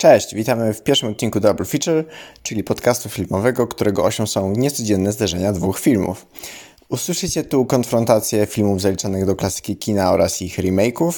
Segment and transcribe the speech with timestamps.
[0.00, 2.04] Cześć, witamy w pierwszym odcinku Double Feature,
[2.42, 6.26] czyli podcastu filmowego, którego osią są niecodzienne zderzenia dwóch filmów.
[6.88, 11.12] Usłyszycie tu konfrontację filmów zaliczanych do klasyki kina oraz ich remake'ów.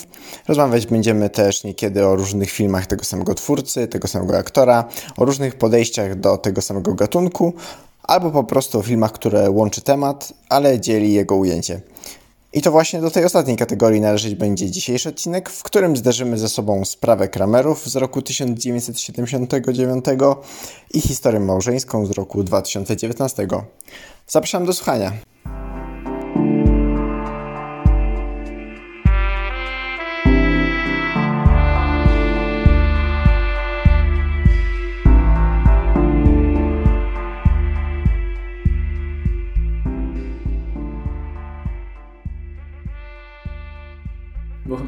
[0.48, 4.85] Rozmawiać będziemy też niekiedy o różnych filmach tego samego twórcy, tego samego aktora,
[5.17, 7.54] o różnych podejściach do tego samego gatunku,
[8.03, 11.80] albo po prostu o filmach, które łączy temat, ale dzieli jego ujęcie.
[12.54, 16.48] I to właśnie do tej ostatniej kategorii należeć będzie dzisiejszy odcinek, w którym zderzymy ze
[16.48, 20.05] sobą sprawę Kramerów z roku 1979
[20.95, 23.46] i historię małżeńską z roku 2019.
[24.27, 25.12] Zapraszam do słuchania.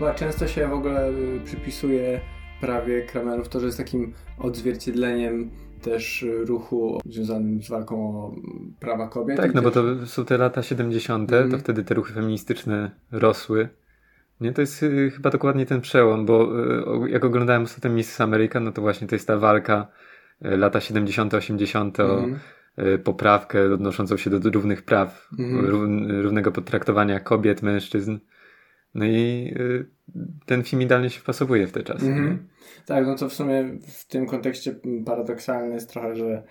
[0.04, 2.20] Chyba często się w ogóle y, przypisuje
[2.60, 5.50] prawie Kramerów to, że jest takim odzwierciedleniem
[5.82, 9.36] też y, ruchu związanym z walką o mm, prawa kobiet.
[9.36, 11.50] Tak, no bo też- to są te lata 70., Mhm.
[11.50, 13.68] to wtedy te ruchy feministyczne rosły.
[14.40, 16.48] Nie, to jest y, chyba dokładnie ten przełom, bo
[17.08, 19.86] jak oglądałem ostatnio Miss America, no to właśnie to jest ta walka
[20.40, 22.00] lata 70., 80.
[22.00, 22.38] o Mhm.
[23.04, 25.66] poprawkę odnoszącą się do równych praw, Mhm.
[25.66, 28.16] rów- równego potraktowania kobiet, mężczyzn.
[28.94, 29.86] No i y,
[30.46, 32.06] ten film idealnie się wpasowuje w te czasy.
[32.06, 32.48] Mhm.
[32.86, 34.74] Tak, no to w sumie w tym kontekście
[35.06, 36.42] paradoksalne jest trochę, że,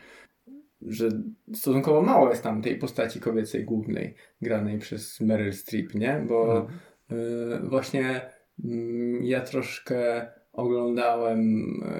[0.82, 1.10] że
[1.54, 6.26] stosunkowo mało jest tam tej postaci kobiecej głównej granej przez Meryl Streep, nie?
[6.28, 6.68] Bo
[7.10, 7.16] No.
[7.18, 8.22] y, właśnie
[8.64, 11.40] mm, ja troszkę oglądałem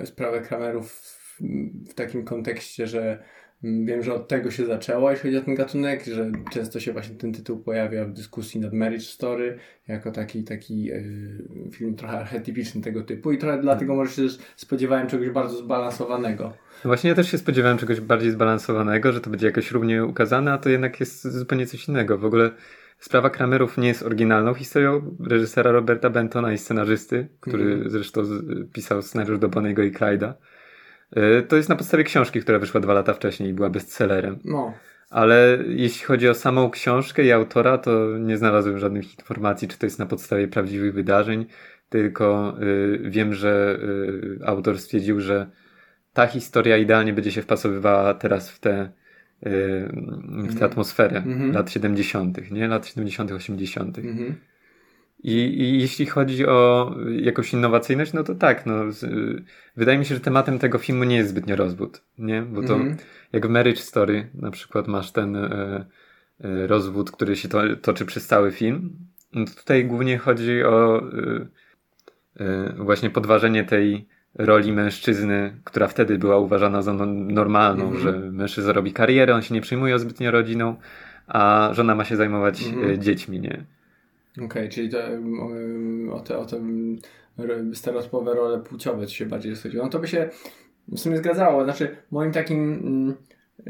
[0.02, 1.40] y, sprawę Kramerów w,
[1.90, 3.20] w takim kontekście, że mm,
[3.64, 7.16] wiem, że od tego się zaczęło, jeśli chodzi o ten gatunek, że często się właśnie
[7.16, 12.82] ten tytuł pojawia w dyskusji nad Marriage Story, jako taki, taki y, film trochę archetypiczny
[12.82, 16.44] tego typu i trochę dlatego może się też spodziewałem czegoś bardzo zbalansowanego.
[16.84, 20.54] No Właśnie ja też się spodziewałem czegoś bardziej zbalansowanego, że to będzie jakoś równie ukazane,
[20.54, 22.18] a to jednak jest zupełnie coś innego.
[22.18, 22.52] W ogóle
[23.00, 27.90] sprawa Kramerów nie jest oryginalną historią reżysera Roberta Bentona i scenarzysty, który Mhm.
[27.90, 28.22] zresztą
[28.74, 30.34] pisał scenariusz do Bonniego i Clyde'a.
[31.18, 34.40] Y, To jest na podstawie książki, która wyszła dwa lata wcześniej i była bestsellerem.
[34.46, 34.74] No,
[35.10, 39.86] Ale jeśli chodzi o samą książkę i autora, to nie znalazłem żadnych informacji, czy to
[39.86, 41.46] jest na podstawie prawdziwych wydarzeń,
[41.90, 43.80] tylko y, wiem, że
[44.42, 45.48] y, autor stwierdził, że
[46.14, 48.90] ta historia idealnie będzie się wpasowywała teraz w tę
[49.46, 49.50] y,
[49.90, 50.64] w Mhm.
[50.64, 51.52] atmosferę Mhm.
[51.52, 52.68] lat 70., nie?
[52.68, 53.98] Lat 70., 80.
[53.98, 54.36] mhm.
[55.24, 56.92] I, I jeśli chodzi o
[57.22, 58.74] jakąś innowacyjność, no to tak, no,
[59.78, 62.42] wydaje mi się, że tematem tego filmu nie jest zbytnio rozwód, nie?
[62.42, 62.98] Bo to Mhm.
[63.34, 65.86] jak w Marriage Story na przykład masz ten e,
[66.44, 68.90] e, rozwód, który się to, toczy przez cały film.
[69.34, 71.04] No to tutaj głównie chodzi o
[72.40, 78.02] e, właśnie podważenie tej roli mężczyzny, która wtedy była uważana za no, normalną, Mhm.
[78.04, 80.76] że mężczyzna robi karierę, on się nie przejmuje zbytnio rodziną,
[81.28, 82.90] a żona ma się zajmować Mhm.
[82.90, 83.64] e, dziećmi, nie?
[84.42, 86.58] Okej, czyli to, um, o te, o te
[87.38, 89.84] ro- stereotypowe role płciowe ci się bardziej schodziło.
[89.84, 90.30] No to by się
[90.88, 91.64] w sumie zgadzało.
[91.64, 93.16] Znaczy, moim takim mm,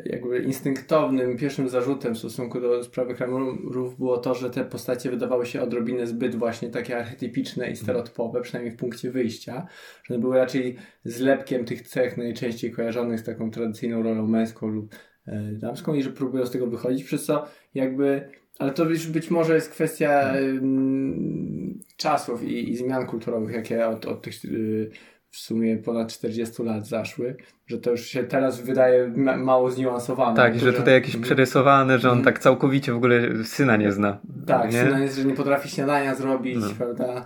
[0.05, 5.45] jakby instynktownym pierwszym zarzutem w stosunku do sprawy Kramerów było to, że te postacie wydawały
[5.45, 9.67] się odrobinę zbyt właśnie takie archetypiczne i stereotypowe, przynajmniej w punkcie wyjścia,
[10.03, 10.75] że były raczej
[11.05, 14.95] zlepkiem tych cech najczęściej kojarzonych z taką tradycyjną rolą męską lub
[15.27, 18.29] e, damską i że próbują z tego wychodzić, przez co jakby
[18.59, 24.05] ale to już być może jest kwestia ym, czasów i, i zmian kulturowych, jakie od,
[24.05, 24.91] od tych y,
[25.29, 27.35] w sumie ponad 40 lat zaszły,
[27.67, 30.35] że to już się teraz wydaje ma, mało zniuansowane.
[30.35, 31.23] Tak, że Że- tutaj jakieś Mhm.
[31.23, 32.33] przerysowane, że on Mhm.
[32.35, 34.19] tak całkowicie w ogóle syna nie zna.
[34.47, 34.83] Tak, nie?
[34.83, 36.69] syna jest, że nie potrafi śniadania zrobić, No.
[36.77, 37.25] prawda?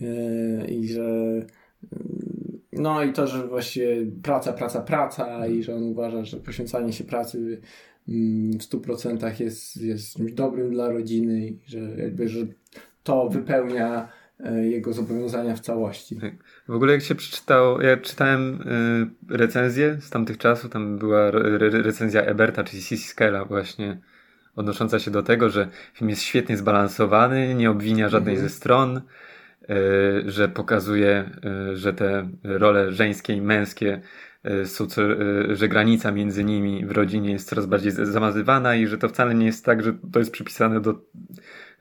[0.00, 1.46] Yy, I że yy,
[2.72, 7.04] no i to, że właściwie praca, praca, praca i że on uważa, że poświęcanie się
[7.04, 7.60] pracy
[8.06, 12.40] w 100% jest, jest czymś dobrym dla rodziny i że jakby, że
[13.02, 14.08] to wypełnia
[14.40, 16.20] e, jego zobowiązania w całości.
[16.68, 18.60] W ogóle jak się przeczytało, ja czytałem
[19.30, 23.98] y, recenzję z tamtych czasów, tam była re, re, recenzja Eberta, czyli Sissy Skella właśnie,
[24.56, 28.48] odnosząca się do tego, że film jest świetnie zbalansowany, nie obwinia żadnej Mhm.
[28.48, 31.30] ze stron, y, że pokazuje,
[31.72, 34.00] y, że te role żeńskie i męskie
[34.66, 38.98] są, co, y, że granica między nimi w rodzinie jest coraz bardziej zamazywana i że
[38.98, 40.94] to wcale nie jest tak, że to jest przypisane do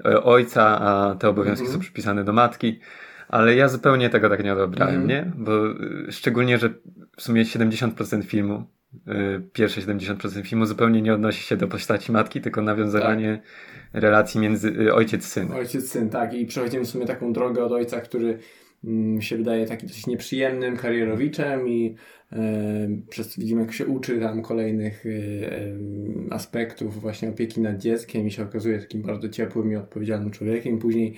[0.05, 1.73] e, ojca, a te obowiązki Mhm.
[1.73, 2.79] są przypisane do matki.
[3.27, 5.09] Ale ja zupełnie tego tak nie odebrałem, Mhm.
[5.09, 5.31] nie?
[5.43, 5.51] Bo
[6.09, 6.69] szczególnie, że
[7.17, 8.63] w sumie 70% filmu,
[9.53, 13.41] pierwsze 70% filmu zupełnie nie odnosi się do postaci matki, tylko nawiązywanie
[13.93, 15.51] relacji między ojciec-syn.
[15.51, 16.33] Ojciec, syn, tak.
[16.33, 18.39] I przechodzimy w sumie taką drogę od ojca, który
[18.83, 22.22] mm, się wydaje taki dosyć nieprzyjemnym karierowiczem i e,
[23.09, 25.09] przez widzimy jak się uczy tam kolejnych e,
[26.33, 30.79] aspektów właśnie opieki nad dzieckiem i się okazuje takim bardzo ciepłym i odpowiedzialnym człowiekiem.
[30.79, 31.13] Później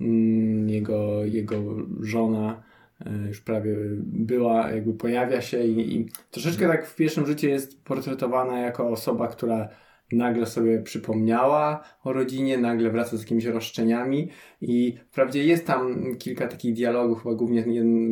[0.00, 2.62] mm, jego, jego żona
[3.06, 7.84] e, już prawie była, jakby pojawia się i, i troszeczkę tak w pierwszym życiu jest
[7.84, 9.68] portretowana jako osoba, która
[10.14, 14.28] nagle sobie przypomniała o rodzinie, nagle wraca z jakimiś roszczeniami
[14.60, 17.64] i wprawdzie jest tam kilka takich dialogów, chyba głównie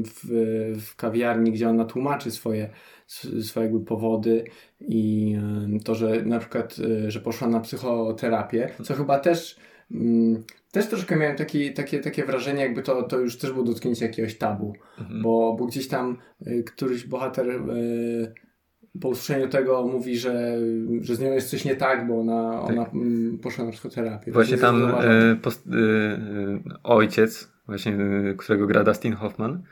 [0.05, 0.21] w,
[0.81, 2.71] w kawiarni, gdzie ona tłumaczy swoje,
[3.43, 4.45] swoje jakby powody
[4.81, 5.37] i
[5.85, 6.77] to, że na przykład,
[7.07, 9.57] e, że poszła na psychoterapię, co chyba też
[9.91, 14.07] mm, też troszkę miałem taki, takie, takie wrażenie, jakby to, to już też było dotknięcie
[14.07, 15.23] jakiegoś tabu, mhm.
[15.23, 18.33] bo, bo gdzieś tam y, któryś bohater y,
[19.01, 20.59] po usłyszeniu tego mówi, że,
[21.01, 22.71] że z nią jest coś nie tak, bo ona, tak.
[22.71, 24.33] ona mm, poszła na psychoterapię.
[24.33, 25.71] Właśnie tam y, post, y,
[26.83, 27.97] ojciec, właśnie,
[28.39, 29.63] którego gra Dustin Hoffman,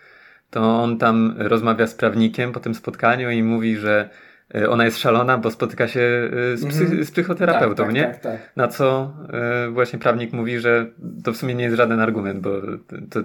[0.51, 4.30] to on tam rozmawia z prawnikiem po tym spotkaniu i mówi, że E,
[4.69, 7.05] ona jest szalona, bo spotyka się e, z, psy, mhm.
[7.05, 8.03] z psychoterapeutą, tak, tak, nie?
[8.03, 8.53] Tak, tak.
[8.57, 10.87] Na co e, właśnie prawnik mówi, że
[11.25, 13.21] to w sumie nie jest żaden argument, bo to, to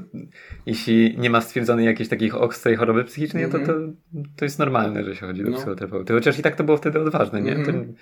[0.66, 3.96] jeśli nie ma stwierdzonej jakiejś takiej ostrej choroby psychicznej, to, to, mhm.
[4.36, 5.58] to jest normalne, że się chodzi do no.
[5.58, 6.14] psychoterapeuty.
[6.14, 7.56] Chociaż i tak to było wtedy odważne, nie?
[7.56, 7.96] To, mhm.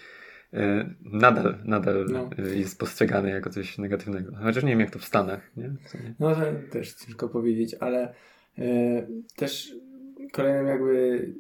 [1.02, 2.30] nadal, nadal no.
[2.56, 4.32] jest postrzegane jako coś negatywnego.
[4.44, 5.64] Chociaż nie wiem, jak to w Stanach, nie?
[5.64, 6.14] nie?
[6.20, 6.42] No, to
[6.72, 8.14] też ciężko powiedzieć, ale
[9.36, 9.76] też
[10.32, 11.34] kolejnym jakby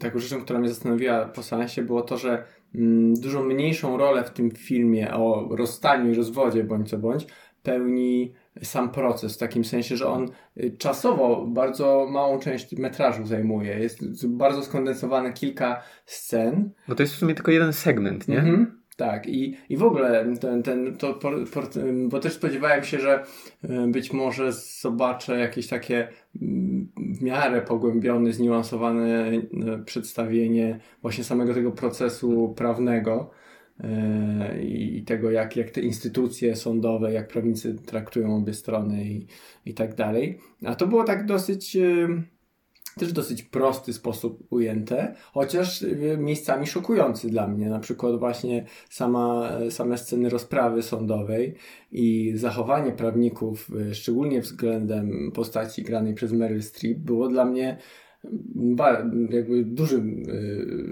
[0.00, 2.44] taką rzeczą, która mnie zastanowiła po seansie, było to, że
[2.74, 7.26] mm, dużo mniejszą rolę w tym filmie o rozstaniu i rozwodzie, bądź co bądź,
[7.62, 13.78] pełni sam proces, w takim sensie, że on y, czasowo bardzo małą część metrażu zajmuje.
[13.78, 16.70] Jest bardzo skondensowane kilka scen.
[16.88, 18.38] Bo to jest w sumie tylko jeden segment, nie?
[18.38, 18.82] Mhm.
[18.96, 21.18] Tak, i, i w ogóle ten, ten, to,
[22.08, 23.24] bo też spodziewałem się, że
[23.64, 26.08] e, być może zobaczę jakieś takie
[26.96, 29.42] w miarę pogłębione, zniuansowane e,
[29.84, 33.30] przedstawienie właśnie samego tego procesu prawnego
[33.80, 39.26] e, i tego, jak, jak te instytucje sądowe, jak prawnicy traktują obie strony i,
[39.66, 40.38] i tak dalej.
[40.64, 41.76] A to było tak dosyć
[42.98, 47.68] też dosyć prosty sposób ujęte, chociaż y, miejscami szokujący dla mnie.
[47.68, 51.54] Na przykład właśnie sama, same sceny rozprawy sądowej
[51.92, 57.78] i zachowanie prawników, y, szczególnie względem postaci granej przez Meryl Streep, było dla mnie
[59.30, 60.22] jakby dużym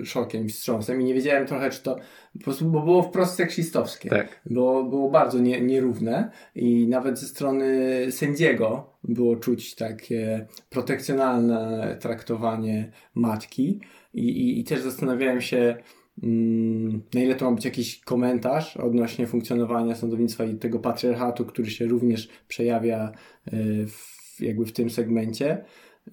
[0.00, 1.97] y, szokiem wstrząsem i nie wiedziałem trochę, czy to
[2.32, 4.11] po prostu, bo było wprost seksistowskie.
[4.11, 4.41] Tak.
[4.47, 12.93] Było, było bardzo nie, nierówne i nawet ze strony sędziego było czuć takie protekcjonalne traktowanie
[13.14, 13.81] matki.
[14.14, 15.76] I, i, i też zastanawiałem się,
[16.23, 21.70] mm, na ile to ma być jakiś komentarz odnośnie funkcjonowania sądownictwa i tego patriarchatu, który
[21.70, 23.12] się również przejawia
[23.52, 25.64] y, w, jakby w tym segmencie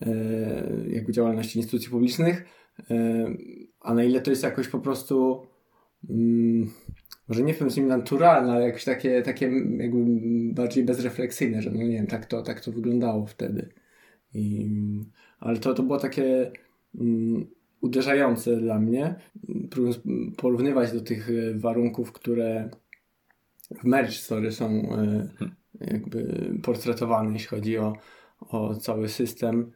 [0.01, 0.16] E,
[0.89, 2.45] jakby działalności instytucji publicznych,
[2.92, 3.25] e,
[3.81, 5.42] a na ile to jest jakoś po prostu
[6.10, 6.72] mm,
[7.27, 9.45] może nie powiem z nim naturalne, ale jakieś takie, takie
[9.77, 10.06] jakby
[10.53, 13.69] bardziej bezrefleksyjne, że no nie wiem, tak to, tak to wyglądało wtedy.
[14.33, 14.69] I,
[15.39, 16.51] ale to, to było takie
[16.95, 17.47] um,
[17.81, 19.15] uderzające dla mnie,
[19.69, 20.00] próbując
[20.38, 22.69] porównywać do tych warunków, które
[23.81, 25.29] w Marriage Story są e,
[25.79, 27.94] jakby portretowane, jeśli chodzi o
[28.39, 29.71] o cały system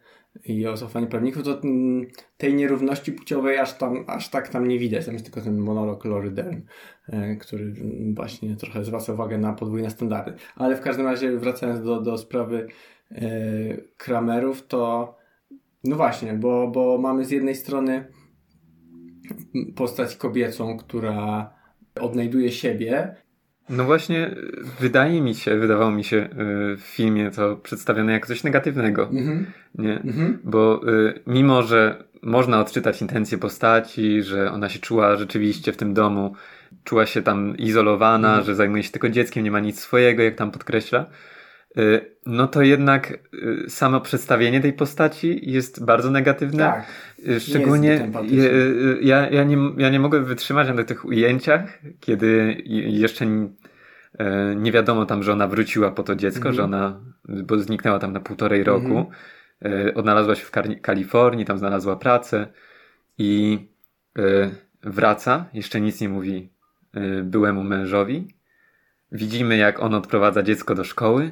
[0.45, 2.05] i o zaufanie prawników, to mm,
[2.37, 5.05] tej nierówności płciowej aż, tam, aż tak tam nie widać.
[5.05, 6.61] Tam jest tylko ten monolog Lory Dern,
[7.07, 7.73] e, który
[8.13, 10.33] właśnie trochę zwraca uwagę na podwójne standardy.
[10.55, 12.67] Ale w każdym razie wracając do, do sprawy
[13.11, 13.21] e,
[13.97, 15.15] Kramerów, to
[15.83, 18.07] no właśnie, bo, bo mamy z jednej strony
[19.75, 21.53] postać kobiecą, która
[22.01, 23.15] odnajduje siebie
[23.71, 24.35] no właśnie,
[24.79, 26.27] wydaje mi się, wydawało mi się y,
[26.77, 29.07] w filmie to przedstawione jako coś negatywnego.
[29.07, 29.43] Mm-hmm.
[29.75, 29.99] Nie?
[29.99, 30.33] Mm-hmm.
[30.43, 35.93] Bo y, mimo, że można odczytać intencje postaci, że ona się czuła rzeczywiście w tym
[35.93, 36.35] domu,
[36.83, 38.45] czuła się tam izolowana, mm-hmm.
[38.45, 41.05] że zajmuje się tylko dzieckiem, nie ma nic swojego, jak tam podkreśla,
[41.77, 43.19] y, no to jednak
[43.67, 46.63] samo przedstawienie tej postaci jest bardzo negatywne.
[46.63, 46.85] Tak.
[47.39, 48.09] Szczególnie
[49.01, 53.60] ja, ja, nie, ja nie mogę wytrzymać na tych ujęciach, kiedy jeszcze E,
[54.55, 56.55] nie wiadomo tam, że ona wróciła po to dziecko, mm -hmm.
[56.55, 58.85] że ona, bo zniknęła tam na półtorej roku.
[58.87, 59.95] Mm -hmm.
[59.95, 60.51] Odnalazła się w
[60.81, 62.47] Kalifornii, tam znalazła pracę
[63.17, 63.59] i
[64.17, 64.49] e,
[64.83, 66.49] wraca, jeszcze nic nie mówi
[67.23, 68.27] byłemu mężowi.
[69.11, 71.31] Widzimy, jak on odprowadza dziecko do szkoły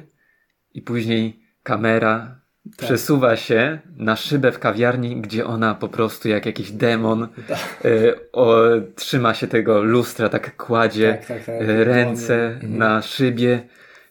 [0.74, 2.86] i później kamera tak.
[2.86, 7.80] przesuwa się na szybę w kawiarni, gdzie ona po prostu jak jakiś demon tak.
[7.84, 8.62] y, o,
[8.96, 11.68] trzyma się tego lustra, tak kładzie tak, tak, tak.
[11.68, 12.78] y, ręce mhm.
[12.78, 13.60] na szybie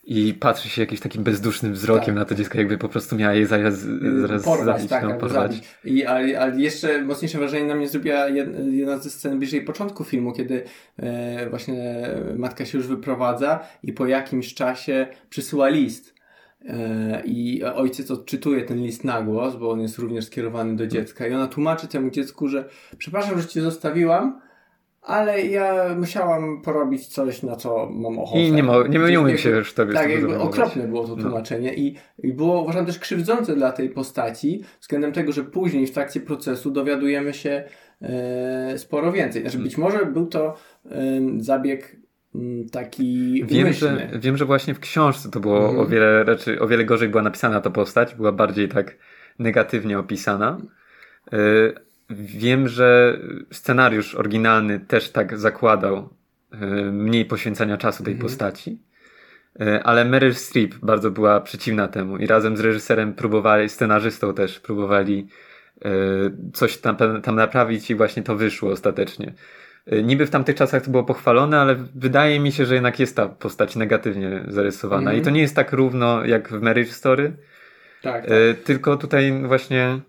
[0.09, 2.15] i patrzy się jakimś takim bezdusznym wzrokiem tak.
[2.15, 3.79] na to dziecko, jakby po prostu miała je zaraz,
[4.21, 5.51] zaraz porwać, zabić, tak, no, porwać.
[5.51, 5.67] zabić.
[5.85, 8.27] I, ale, ale jeszcze mocniejsze wrażenie na mnie zrobiła
[8.71, 10.63] jedna ze scen bliżej początku filmu, kiedy
[10.99, 16.18] e, właśnie matka się już wyprowadza i po jakimś czasie przysyła list.
[16.65, 21.27] E, I ojciec odczytuje ten list na głos, bo on jest również skierowany do dziecka.
[21.27, 24.41] I ona tłumaczy temu dziecku, że przepraszam, że cię zostawiłam,
[25.01, 28.41] ale ja musiałam porobić coś, na co mam ochotę.
[28.41, 31.21] I nie, mo- nie, umiem się już tobie Tak, jakby okropne było to no.
[31.21, 31.77] tłumaczenie no.
[31.77, 36.19] i, i było uważam też krzywdzące dla tej postaci względem tego, że później w trakcie
[36.19, 37.63] procesu dowiadujemy się
[38.01, 39.41] e, sporo więcej.
[39.41, 41.98] Znaczy być może był to e, zabieg
[42.71, 45.79] taki wiem że, wiem, że właśnie w książce to było mhm.
[45.79, 48.97] o wiele rzeczy, o wiele gorzej była napisana ta postać, była bardziej tak
[49.39, 50.57] negatywnie opisana.
[51.33, 51.37] E,
[52.11, 53.19] Wiem, że
[53.51, 56.09] scenariusz oryginalny też tak zakładał
[56.51, 56.57] e,
[56.91, 58.29] mniej poświęcania czasu tej mhm.
[58.29, 58.81] postaci.
[59.59, 64.59] E, ale Meryl Streep bardzo była przeciwna temu i razem z reżyserem próbowali, scenarzystą też
[64.59, 65.27] próbowali
[66.53, 69.33] coś tam, tam naprawić i właśnie to wyszło ostatecznie.
[70.03, 73.29] Niby w tamtych czasach to było pochwalone, ale wydaje mi się, że jednak jest ta
[73.29, 75.11] postać negatywnie zarysowana.
[75.11, 75.21] Mm.
[75.21, 77.33] I to nie jest tak równo jak w Marriage Story.
[78.01, 78.31] Tak, tak.
[78.63, 79.99] Tylko tutaj właśnie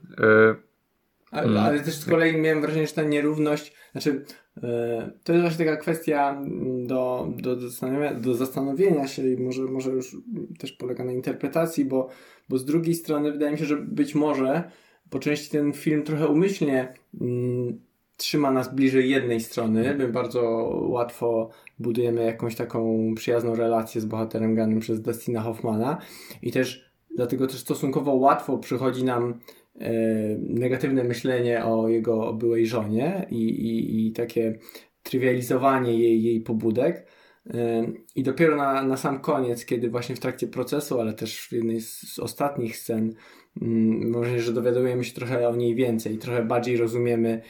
[1.31, 1.59] ale, mm.
[1.59, 4.25] ale też z kolei miałem wrażenie, że ta nierówność, znaczy
[4.63, 9.63] e, to jest właśnie taka kwestia mm, do, do, zastanowienia, do zastanowienia się i może,
[9.63, 10.17] może już
[10.59, 12.09] też polega na interpretacji, bo,
[12.49, 14.71] bo z drugiej strony wydaje mi się, że być może
[15.11, 17.81] po części ten film trochę umyślnie mm,
[18.21, 19.95] trzyma nas bliżej jednej strony.
[19.99, 20.43] My bardzo
[20.89, 25.99] łatwo budujemy jakąś taką przyjazną relację z bohaterem granym przez Dustina Hoffmana
[26.43, 29.35] i też dlatego też stosunkowo łatwo przychodzi nam
[29.81, 29.93] E,
[30.39, 34.59] negatywne myślenie o jego byłej żonie i, i, i takie
[35.03, 37.07] trywializowanie jej, jej pobudek.
[37.55, 37.87] E,
[38.17, 41.81] I dopiero na, na sam koniec, kiedy właśnie w trakcie procesu, ale też w jednej
[41.81, 43.15] z ostatnich scen,
[43.63, 47.43] mm, może, że dowiadujemy się trochę o niej więcej, trochę bardziej rozumiemy,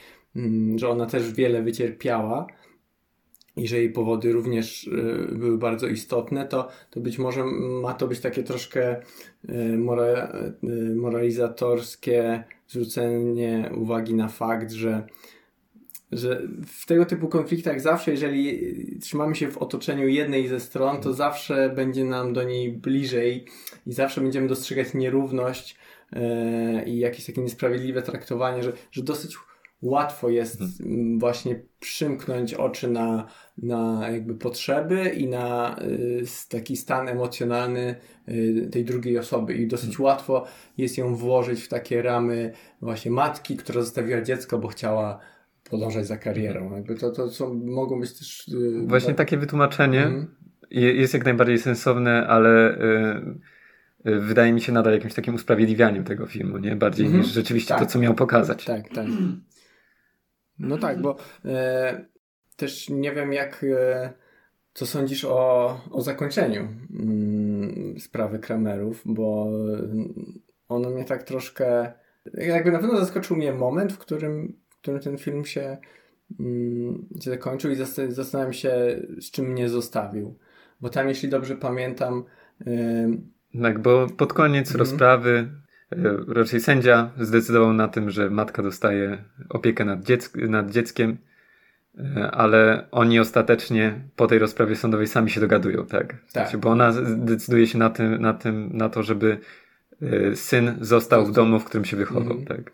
[0.75, 2.47] że ona też wiele wycierpiała
[3.55, 7.43] i że jej powody również y, były bardzo istotne, to, to być może
[7.81, 9.53] ma to być takie troszkę y,
[10.63, 15.07] y, moralizatorskie zwrócenie uwagi na fakt, że,
[16.11, 21.13] że w tego typu konfliktach zawsze, jeżeli trzymamy się w otoczeniu jednej ze stron, to
[21.13, 23.45] zawsze będzie nam do niej bliżej
[23.87, 25.77] i zawsze będziemy dostrzegać nierówność
[26.85, 29.37] i jakieś takie niesprawiedliwe traktowanie, że, że dosyć
[29.81, 31.19] łatwo jest mhm.
[31.19, 37.95] właśnie przymknąć oczy na, na jakby potrzeby i na y, taki stan emocjonalny
[38.29, 40.05] y, tej drugiej osoby i dosyć mhm.
[40.05, 40.45] łatwo
[40.77, 45.19] jest ją włożyć w takie ramy właśnie matki, która zostawiła dziecko, bo chciała
[45.69, 46.61] podążać za karierą.
[46.61, 46.77] Mhm.
[46.77, 48.47] Jakby to, to są, mogą być też...
[48.47, 49.17] Y, właśnie tak...
[49.17, 50.27] takie wytłumaczenie mhm.
[50.71, 52.79] jest jak najbardziej sensowne, ale...
[52.79, 53.61] Y
[54.05, 56.75] wydaje mi się nadal jakimś takim usprawiedliwianiem tego filmu, nie?
[56.75, 57.23] Bardziej mm -hmm.
[57.23, 58.65] niż rzeczywiście tak, to, co miał pokazać.
[58.65, 59.05] Tak, tak.
[60.59, 61.15] No tak, bo
[61.45, 62.05] e,
[62.55, 64.13] też nie wiem jak, e,
[64.73, 66.67] co sądzisz o, o zakończeniu
[66.99, 69.51] mm, sprawy Kramerów, bo
[70.67, 71.93] ono mnie tak troszkę,
[72.33, 75.77] jakby na pewno zaskoczył mnie moment, w którym, w którym ten film się,
[76.39, 77.75] mm, się zakończył i
[78.09, 80.37] zastanawiam się, z czym mnie zostawił.
[80.81, 82.23] Bo tam, jeśli dobrze pamiętam...
[82.67, 84.79] E, tak, bo pod koniec mm.
[84.79, 85.49] rozprawy
[86.27, 89.99] raczej sędzia zdecydował na tym, że matka dostaje opiekę nad,
[90.35, 91.17] nad dzieckiem,
[91.99, 96.15] e, ale oni ostatecznie po tej rozprawie sądowej sami się dogadują, tak?
[96.27, 96.61] W sensie, tak.
[96.61, 99.37] Bo ona decyduje się na, tym, na, tym, na to, żeby
[100.01, 102.45] e, syn został w domu, w którym się wychował, mm.
[102.45, 102.71] tak?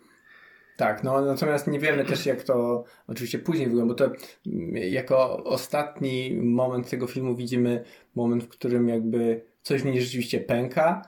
[0.78, 5.44] Tak, no natomiast nie wiemy też jak to oczywiście później wygląda, bo to mm, jako
[5.44, 7.84] ostatni moment tego filmu widzimy
[8.16, 11.02] moment, w którym jakby coś w niej rzeczywiście pęka,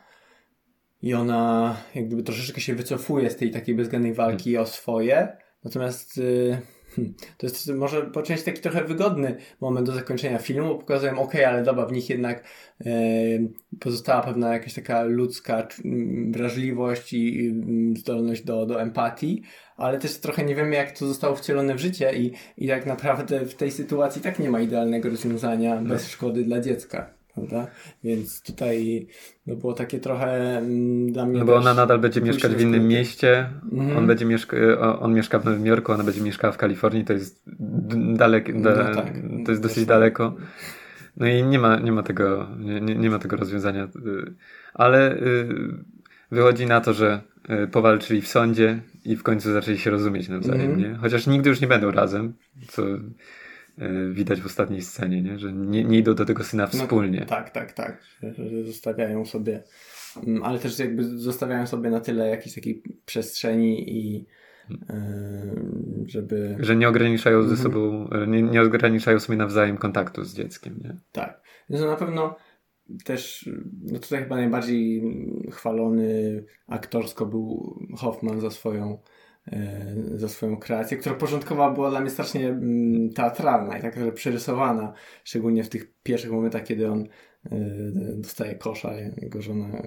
[1.01, 5.37] i ona jak gdyby troszeczkę się wycofuje z tej takiej bezwzględnej walki o swoje.
[5.63, 6.57] Natomiast y,
[6.95, 10.77] hmm, to jest może po części taki trochę wygodny moment do zakończenia filmu.
[10.77, 12.43] Pokazują, ok, ale dobra, w nich jednak
[12.85, 15.67] y, pozostała pewna jakaś taka ludzka
[16.31, 17.53] wrażliwość i
[17.97, 19.43] zdolność do, do empatii,
[19.77, 23.45] ale też trochę nie wiemy, jak to zostało wcielone w życie i, i tak naprawdę
[23.45, 25.89] w tej sytuacji tak nie ma idealnego rozwiązania no.
[25.89, 27.71] bez szkody dla dziecka prawda?
[28.03, 29.07] Więc tutaj
[29.47, 31.39] no było takie trochę mm, dla mnie.
[31.39, 33.97] No bo ona nadal będzie mieszkać w innym mieście, -hmm.
[33.97, 34.57] on, będzie mieszka,
[34.99, 37.43] on mieszka w Nowym Jorku, ona będzie mieszkała w Kalifornii, to jest
[38.13, 39.13] dalek, no tak,
[39.45, 40.35] to jest dosyć daleko.
[41.17, 43.87] No i nie ma, nie ma tego, nie, nie ma tego rozwiązania.
[44.73, 45.47] Ale y,
[46.31, 47.21] wychodzi na to, że
[47.63, 50.79] y, powalczyli w sądzie i w końcu zaczęli się rozumieć nawzajem, mm -hmm.
[50.81, 50.95] nie?
[50.95, 52.33] Chociaż nigdy już nie będą razem,
[52.67, 52.99] co y,
[54.13, 55.39] widać w ostatniej scenie, nie?
[55.39, 57.25] że nie, nie idą do tego syna No, wspólnie.
[57.25, 58.03] tak, tak, tak.
[58.37, 59.63] Że, zostawiają sobie,
[60.27, 64.25] mm, ale też jakby zostawiają sobie na tyle jakiejś takiej przestrzeni i
[64.69, 64.77] yy,
[66.05, 66.55] żeby...
[66.59, 67.63] Że nie ograniczają ze Mhm.
[67.63, 70.79] sobą, nie, nie ograniczają sobie nawzajem kontaktu z dzieckiem.
[70.83, 70.95] Nie?
[71.11, 71.41] Tak.
[71.69, 72.35] No to na pewno
[73.03, 73.49] też,
[73.83, 75.03] no tutaj chyba najbardziej
[75.51, 78.97] chwalony aktorsko był Hoffman za swoją e,
[80.15, 85.63] za swoją kreację, która początkowo była dla mnie strasznie mm, teatralna i taka przerysowana, szczególnie
[85.63, 87.07] w tych pierwszych momentach, kiedy on
[87.51, 87.57] e,
[88.17, 89.81] dostaje kosza, jego żona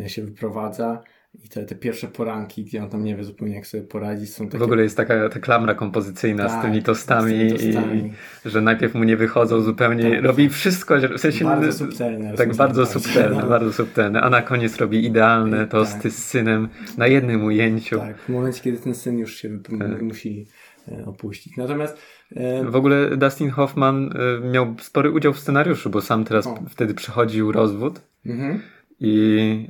[0.00, 1.02] e, się wyprowadza
[1.44, 4.46] i te, te pierwsze poranki, gdzie on tam nie wie zupełnie jak sobie poradzić, są
[4.46, 4.58] takie...
[4.58, 8.12] W ogóle jest taka ta klamra kompozycyjna z Tak, tymi tostami, z tymi tostami.
[8.46, 10.24] i że najpierw mu nie wychodzą zupełnie, Tak.
[10.24, 12.34] robi wszystko, że- w sensie Bardzo subtelne.
[12.34, 12.86] tak bardzo bardzo.
[13.00, 13.48] subtelne, No.
[13.48, 15.70] bardzo subtelne, a na koniec robi idealne Tak.
[15.70, 17.98] tosty z synem na jednym ujęciu.
[17.98, 20.02] Tak, w momencie, kiedy ten syn już się Tak.
[20.02, 20.46] musi
[20.88, 21.56] e, opuścić.
[21.56, 21.98] Natomiast
[22.36, 24.10] e, W ogóle Dustin Hoffman
[24.44, 26.58] y, miał spory udział w scenariuszu, bo sam teraz O.
[26.68, 28.60] wtedy przechodził rozwód mhm.
[29.00, 29.66] I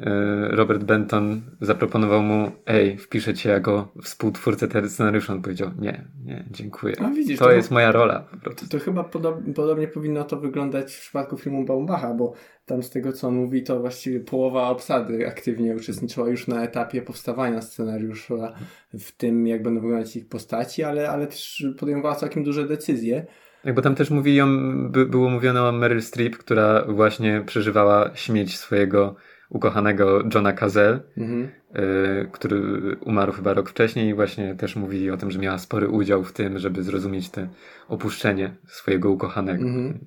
[0.52, 5.33] y, Robert Benton zaproponował mu, ej, wpiszę cię jako współtwórcę tego scenariusza.
[5.33, 6.95] On powiedział, nie, nie, dziękuję.
[7.00, 8.28] A widzisz, to to- jest moja rola.
[8.45, 12.33] To, to chyba podob- podobnie powinno to wyglądać w przypadku filmu Baumbacha, bo
[12.66, 17.02] tam z tego co on mówi, to właściwie połowa obsady aktywnie uczestniczyła już na etapie
[17.02, 18.52] powstawania scenariusza,
[18.95, 23.26] w tym jak będą wyglądać ich postaci, ale, ale też podejmowała całkiem duże decyzje.
[23.64, 24.49] Tak, bo tam też mówi ją,
[24.90, 29.16] by, było mówione o Meryl Streep, która właśnie przeżywała śmierć swojego
[29.49, 31.49] ukochanego Johna Cazell, Mhm.
[31.76, 35.88] y, który umarł chyba rok wcześniej i właśnie też mówili o tym, że miała spory
[35.88, 37.49] udział w tym, żeby zrozumieć te
[37.88, 39.64] opuszczenie swojego ukochanego.
[39.64, 39.99] Mhm.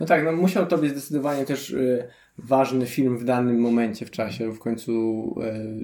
[0.00, 4.10] No tak, no musiał to być zdecydowanie też y, ważny film w danym momencie w
[4.10, 4.52] czasie.
[4.52, 4.92] W końcu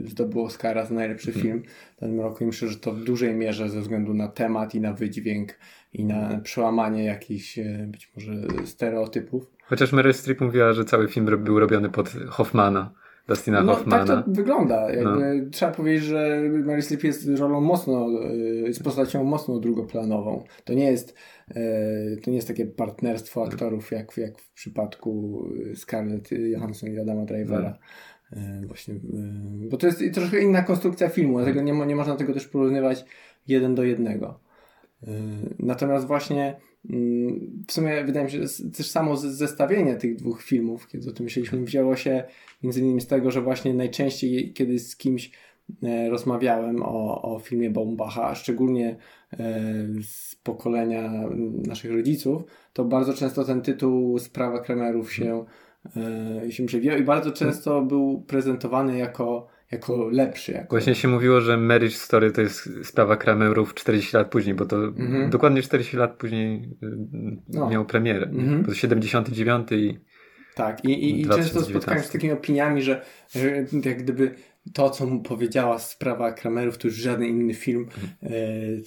[0.05, 1.45] y, zdobył Oscara za najlepszy Mhm.
[1.45, 1.63] film
[1.97, 4.81] w danym roku i myślę, że to w dużej mierze ze względu na temat i
[4.81, 5.59] na wydźwięk
[5.93, 8.33] i na przełamanie jakichś y, być może
[8.65, 9.51] stereotypów.
[9.65, 12.93] Chociaż Meryl Streep mówiła, że cały film był robiony pod Hoffmana,
[13.29, 14.07] Dustina No Hoffmana.
[14.07, 14.91] tak to wygląda.
[14.93, 20.45] Jakby Trzeba powiedzieć, że Meryl Streep jest rolą mocno, y, jest postacią mocno drugoplanową.
[20.65, 21.15] To nie jest,
[21.51, 25.43] y, to nie jest takie partnerstwo aktorów jak, jak w przypadku
[25.75, 27.79] Scarlett Johansson i Adama Drivera.
[28.33, 28.99] Y, Właśnie, y,
[29.71, 33.05] bo to jest troszkę inna konstrukcja filmu, dlatego nie, nie można tego też porównywać
[33.47, 34.41] jeden do jednego.
[35.59, 36.57] Natomiast właśnie
[37.69, 41.25] w sumie wydaje mi się, że też samo zestawienie tych dwóch filmów, kiedy o tym
[41.25, 42.25] myśleliśmy, wzięło się
[42.63, 45.31] między innymi z tego, że właśnie najczęściej, kiedy z kimś
[45.83, 48.97] e, rozmawiałem o, o filmie Baumbacha, a szczególnie
[49.33, 49.37] e,
[50.03, 51.13] z pokolenia
[51.67, 52.43] naszych rodziców,
[52.73, 55.45] to bardzo często ten tytuł Sprawa Kremerów się,
[56.47, 60.53] e, się przewijał i bardzo często był prezentowany jako, jako lepszy.
[60.53, 64.67] Jako, Właśnie się mówiło, że Marriage Story to jest sprawa Kramerów 40 lat później, bo
[64.67, 65.31] to Mhm.
[65.31, 66.97] dokładnie 40 lat później y,
[67.49, 67.71] No.
[67.71, 68.27] miał premierę.
[68.27, 68.63] Mhm.
[68.63, 69.99] Bo to 79 i
[70.55, 71.73] Tak, i, i, i często 2019.
[71.73, 73.41] spotkałem się z takimi opiniami, że, że
[73.85, 74.35] jak gdyby
[74.73, 77.87] to, co mu powiedziała sprawa Kramerów, to już żaden inny film
[78.23, 78.31] e,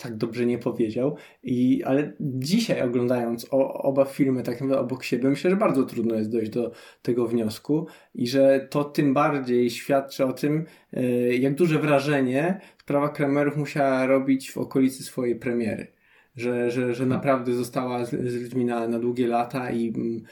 [0.02, 1.18] tak dobrze nie powiedział.
[1.44, 6.16] I, ale dzisiaj oglądając o, oba filmy tak naprawdę obok siebie, myślę, że bardzo trudno
[6.16, 11.04] jest dojść do tego wniosku i że to tym bardziej świadczy o tym, e,
[11.36, 15.88] jak duże wrażenie sprawa Kramerów musiała robić w okolicy swojej premiery.
[16.36, 20.24] Że, że, że naprawdę została z, z ludźmi na, na długie lata i mm,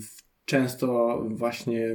[0.00, 1.94] w- często właśnie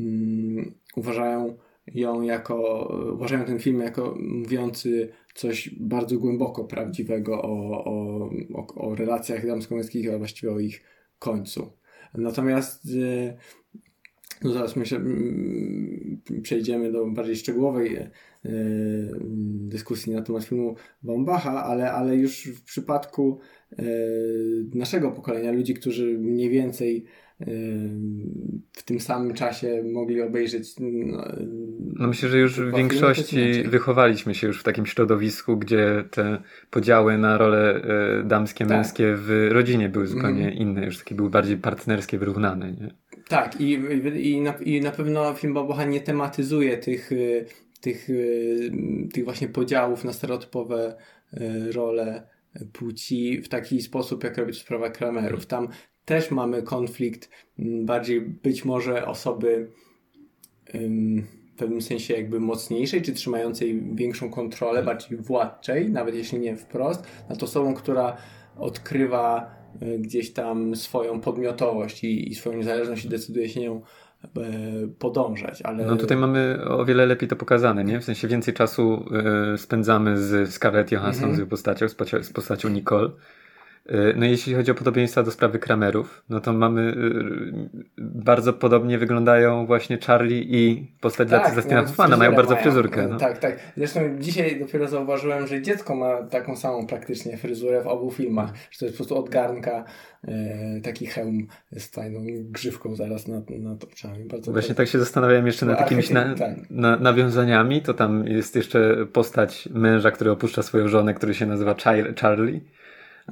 [0.00, 1.56] mm, uważają
[1.94, 8.94] ją jako, uważają ten film jako mówiący coś bardzo głęboko prawdziwego o, o, o, o
[8.94, 10.82] relacjach damsko-męskich, a właściwie o ich
[11.18, 11.72] końcu.
[12.14, 13.36] Natomiast e,
[14.42, 18.10] no zaraz myślę, mm, przejdziemy do bardziej szczegółowej e,
[19.68, 23.38] dyskusji na temat filmu Baumbacha, ale, ale już w przypadku
[23.78, 23.84] e,
[24.74, 27.04] naszego pokolenia, ludzi, którzy mniej więcej
[28.72, 31.24] w tym samym czasie mogli obejrzeć no,
[31.96, 33.68] No myślę, że już w większości inaczej.
[33.68, 37.82] wychowaliśmy się już w takim środowisku, gdzie te podziały na role
[38.20, 38.76] e, damskie, Tak.
[38.76, 40.54] męskie w rodzinie były zupełnie Mhm.
[40.58, 42.72] inne, już takie były bardziej partnerskie, wyrównane.
[42.72, 42.94] Nie?
[43.28, 43.72] Tak, i,
[44.32, 47.44] i, na, i na pewno film Babocha nie tematyzuje tych, y,
[47.80, 48.70] tych, y,
[49.12, 50.96] tych właśnie podziałów na stereotypowe
[51.72, 52.22] role
[52.72, 55.46] płci w taki sposób, jak robi to sprawa Kramerów.
[55.46, 55.68] Tam
[56.08, 59.70] też mamy konflikt m, bardziej być może osoby
[61.54, 67.06] w pewnym sensie jakby mocniejszej, czy trzymającej większą kontrolę, bardziej władczej, nawet jeśli nie wprost,
[67.28, 68.16] nad osobą, która
[68.56, 69.50] odkrywa
[69.82, 73.80] y, gdzieś tam swoją podmiotowość i, i swoją niezależność i decyduje się nią
[74.24, 74.30] e,
[74.98, 75.86] podążać, ale...
[75.86, 78.00] No tutaj mamy o wiele lepiej to pokazane, nie?
[78.00, 79.04] W sensie więcej czasu
[79.54, 81.36] e, spędzamy z Scarlett Johansson, Mhm.
[81.36, 81.86] z jej postacią,
[82.22, 83.10] z postacią Nicole.
[83.92, 88.98] Y, no jeśli chodzi o podobieństwa do sprawy Kramerów, no to mamy y, bardzo podobnie
[88.98, 93.08] wyglądają właśnie Charlie i postać tak, Dustina no, Hoffmana, mają bardzo mają, fryzurkę.
[93.08, 93.18] No.
[93.18, 93.58] Tak, tak.
[93.76, 98.78] Zresztą dzisiaj dopiero zauważyłem, że dziecko ma taką samą praktycznie fryzurę w obu filmach, że
[98.78, 99.84] to jest po prostu od garnka
[100.24, 104.24] e, taki hełm z fajną grzywką zaraz na, na oczami.
[104.24, 106.56] Bardzo właśnie tak się zastanawiałem jeszcze nad jakimiś na, tak.
[106.70, 111.74] na, nawiązaniami, to tam jest jeszcze postać męża, który opuszcza swoją żonę, który się nazywa
[112.20, 112.60] Charlie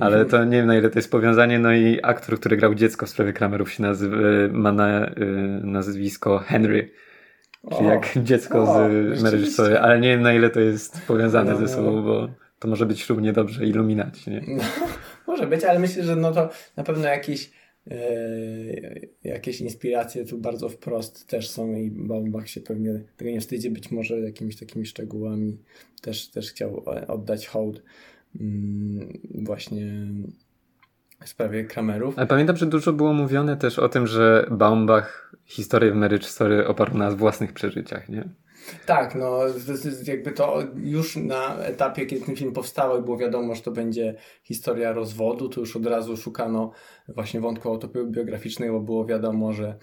[0.01, 1.59] ale to nie wiem na ile to jest powiązanie.
[1.59, 4.17] No i aktor, który grał dziecko w sprawie Kramerów się nazywa,
[4.51, 5.13] ma na, y,
[5.63, 6.91] nazwisko Henry.
[7.71, 11.53] Czyli o, jak dziecko o, z Story, ale nie wiem na ile to jest powiązane
[11.53, 12.29] no, ze sobą, bo
[12.59, 14.43] to może być równie dobrze iluminaci, nie?
[14.49, 14.65] No,
[15.33, 17.51] może być, ale myślę, że no to na pewno jakieś
[17.91, 17.97] e,
[19.25, 23.91] jakieś inspiracje tu bardzo wprost też są i Baumbach się pewnie tego nie wstydzi, być
[23.91, 25.59] może jakimiś takimi szczegółami
[26.03, 27.83] też, też chciał oddać hołd.
[28.41, 30.07] Mm, właśnie
[31.25, 32.19] w sprawie Kramerów.
[32.19, 36.67] Ale pamiętam, że dużo było mówione też o tym, że Baumbach historię w Marriage Story
[36.67, 38.29] oparł na własnych przeżyciach, nie?
[38.87, 39.41] Tak, no
[40.07, 44.15] jakby to już na etapie, kiedy ten film powstał i było wiadomo, że to będzie
[44.43, 46.73] historia rozwodu, to już od razu szukano
[47.09, 49.79] właśnie wątku autobiograficznego, bo było wiadomo, że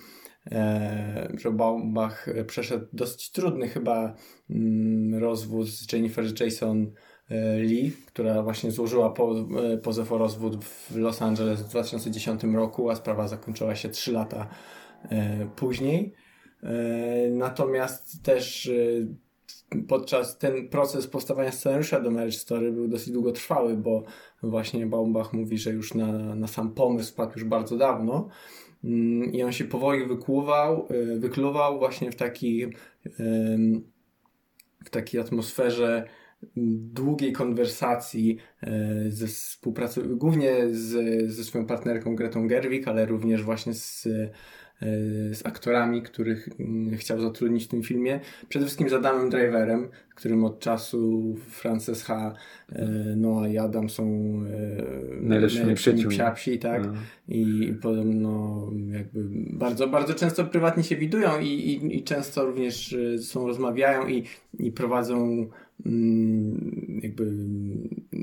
[0.51, 4.15] e, że Baumbach przeszedł dosyć trudny chyba
[4.49, 6.91] mm, rozwód z Jennifer Jason
[7.57, 9.35] Lee, która właśnie złożyła po,
[9.73, 14.11] e, pozew o rozwód w Los Angeles w 2010 roku, a sprawa zakończyła się 3
[14.11, 14.47] lata
[15.09, 16.13] e, później.
[17.31, 18.71] Natomiast też
[19.87, 24.03] podczas ten proces powstawania scenariusza do Marriage Story był dosyć długotrwały, bo
[24.43, 28.29] właśnie Baumbach mówi, że już na, na sam pomysł spadł już bardzo dawno
[28.83, 32.73] mm, i on się powoli wykluwał, wykluwał właśnie w takiej
[34.85, 36.07] w takiej atmosferze
[36.93, 43.73] długiej konwersacji e, ze współpracy, głównie z, ze swoją partnerką Gretą Gerwig, ale również właśnie
[43.73, 44.29] z, e,
[45.35, 48.19] z aktorami, których mm, chciał zatrudnić w tym filmie.
[48.49, 52.33] Przede wszystkim z Adamem Driverem, którym od czasu Frances H.,
[52.71, 54.33] e, Noah i Adam są
[55.21, 56.17] najlepszymi przyjaciółmi.
[56.35, 56.85] psi, tak?
[56.85, 56.93] No.
[57.27, 59.19] I podobno jakby
[59.53, 64.23] bardzo, bardzo często prywatnie się widują i, i, i często również są, rozmawiają i,
[64.59, 65.47] i prowadzą
[67.01, 67.31] jakby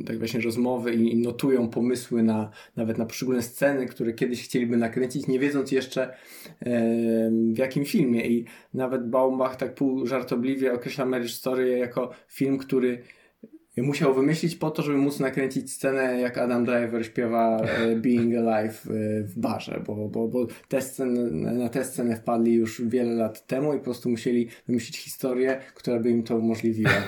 [0.07, 5.27] tak właśnie rozmowy i notują pomysły na nawet na poszczególne sceny, które kiedyś chcieliby nakręcić,
[5.27, 6.15] nie wiedząc jeszcze
[7.53, 8.27] w jakim filmie.
[8.27, 13.03] I nawet Baumbach tak pół żartobliwie określa Marriage Story jako film, który
[13.77, 18.87] musiał wymyślić po to, żeby móc nakręcić scenę, jak Adam Driver śpiewa e, Being Alive
[18.87, 23.47] e, w barze, bo, bo, bo te sceny, na tę scenę wpadli już wiele lat
[23.47, 26.91] temu i po prostu musieli wymyślić historię, która by im to umożliwiła.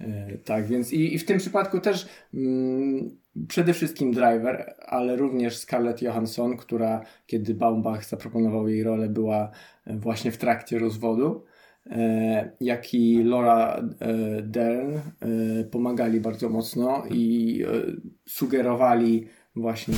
[0.00, 3.16] E, tak, więc i, i w tym przypadku też mm,
[3.48, 9.50] przede wszystkim Driver, ale również Scarlett Johansson, która kiedy Baumbach zaproponował jej rolę, była
[9.86, 11.44] właśnie w trakcie rozwodu.
[11.90, 15.00] E, jak i Laura e, Dern e,
[15.64, 17.64] pomagali bardzo mocno i
[18.28, 19.96] sugerowali właśnie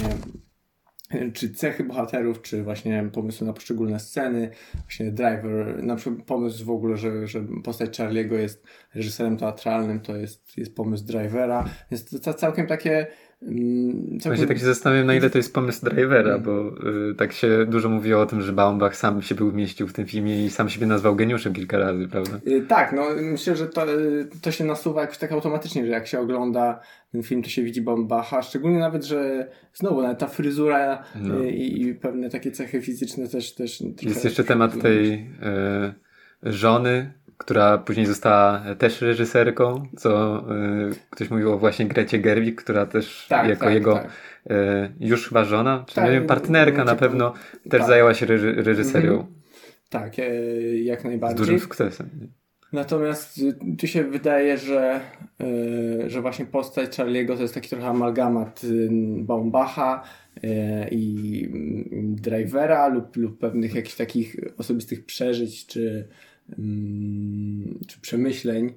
[1.34, 4.50] czy cechy bohaterów, czy właśnie pomysły na poszczególne sceny.
[4.74, 10.16] Właśnie Driver, na przykład pomysł w ogóle, że, że postać Charlie'ego jest reżyserem teatralnym, to
[10.16, 11.64] jest, jest pomysł Drivera.
[11.90, 13.06] Jest to całkiem takie
[13.42, 16.68] Mm, Właśnie tak się zastanawiam, na ile to jest pomysł drivera, bo
[17.10, 20.06] y, tak się dużo mówiło o tym, że Baumbach sam się był mieścił w tym
[20.06, 22.40] filmie i sam siebie nazwał geniuszem kilka razy, prawda?
[22.46, 26.06] Y, tak, no myślę, że to, y, to się nasuwa jakoś tak automatycznie, że jak
[26.06, 26.80] się ogląda
[27.12, 31.40] ten film, to się widzi Baumbacha, szczególnie nawet, że znowu nawet ta fryzura no.
[31.44, 33.54] Y, i, i, pewne takie cechy fizyczne też...
[33.54, 35.30] też jest jeszcze temat tej
[36.42, 42.86] żony, która później została też reżyserką, co y, ktoś mówił o właśnie Grecie Gerwig, która
[42.86, 44.06] też tak, jako tak, jego tak.
[44.50, 47.32] Y, już chyba żona, czy tak, nie wiem, partnerka na pewno
[47.70, 47.88] też tak.
[47.88, 49.12] zajęła się reży reżyserią.
[49.12, 49.34] Mhm.
[49.90, 50.22] Tak, e,
[50.78, 51.36] jak najbardziej.
[51.36, 52.08] Z dużym sukcesem.
[52.72, 53.40] Natomiast
[53.78, 55.00] tu się wydaje, że,
[56.06, 58.88] że właśnie postać Charlie'ego to jest taki trochę amalgamat y,
[59.22, 60.02] Baumbacha
[60.90, 66.08] i mm, Drivera lub, lub pewnych jakichś takich osobistych przeżyć czy
[67.86, 68.72] czy przemyśleń.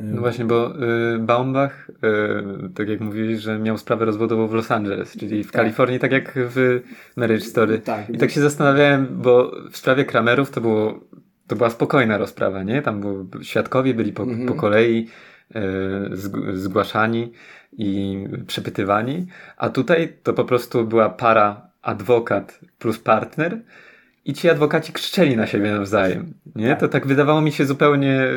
[0.00, 0.74] No właśnie, bo
[1.14, 5.52] y, Baumbach, y, tak jak mówiłeś, że miał sprawę rozwodową w Los Angeles, czyli w
[5.52, 5.62] tak.
[5.62, 6.80] Kalifornii, tak jak w
[7.16, 7.78] Marriage Story.
[7.78, 8.10] Tak.
[8.10, 11.00] I tak się zastanawiałem, bo w sprawie Kramerów to było,
[11.46, 12.82] to była spokojna rozprawa, nie?
[12.82, 14.48] Tam było, świadkowie byli po, mhm.
[14.48, 15.08] po kolei
[15.56, 17.32] y, zgłaszani
[17.72, 23.60] i przepytywani, a tutaj to po prostu była para adwokat plus partner,
[24.26, 26.34] i ci adwokaci krzyczeli na siebie nawzajem.
[26.56, 26.76] Nie?
[26.76, 28.30] To tak wydawało mi się zupełnie e,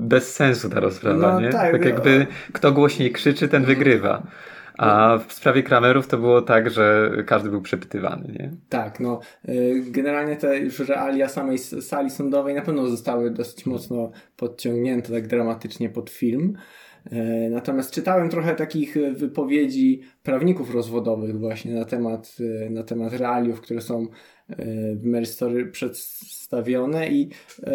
[0.00, 1.32] bez sensu ta rozprawa.
[1.32, 1.48] No, nie?
[1.48, 4.22] Tak, tak jakby kto głośniej krzyczy, ten wygrywa.
[4.78, 8.50] A w sprawie Kramerów to było tak, że każdy był przepytywany, nie?
[8.68, 14.10] Tak, no y, generalnie te już realia samej sali sądowej na pewno zostały dosyć mocno
[14.36, 16.56] podciągnięte tak dramatycznie pod film.
[17.12, 23.60] Y, natomiast czytałem trochę takich wypowiedzi prawników rozwodowych właśnie na temat, y, na temat realiów,
[23.60, 24.06] które są
[24.94, 27.30] w Mary Story przedstawione i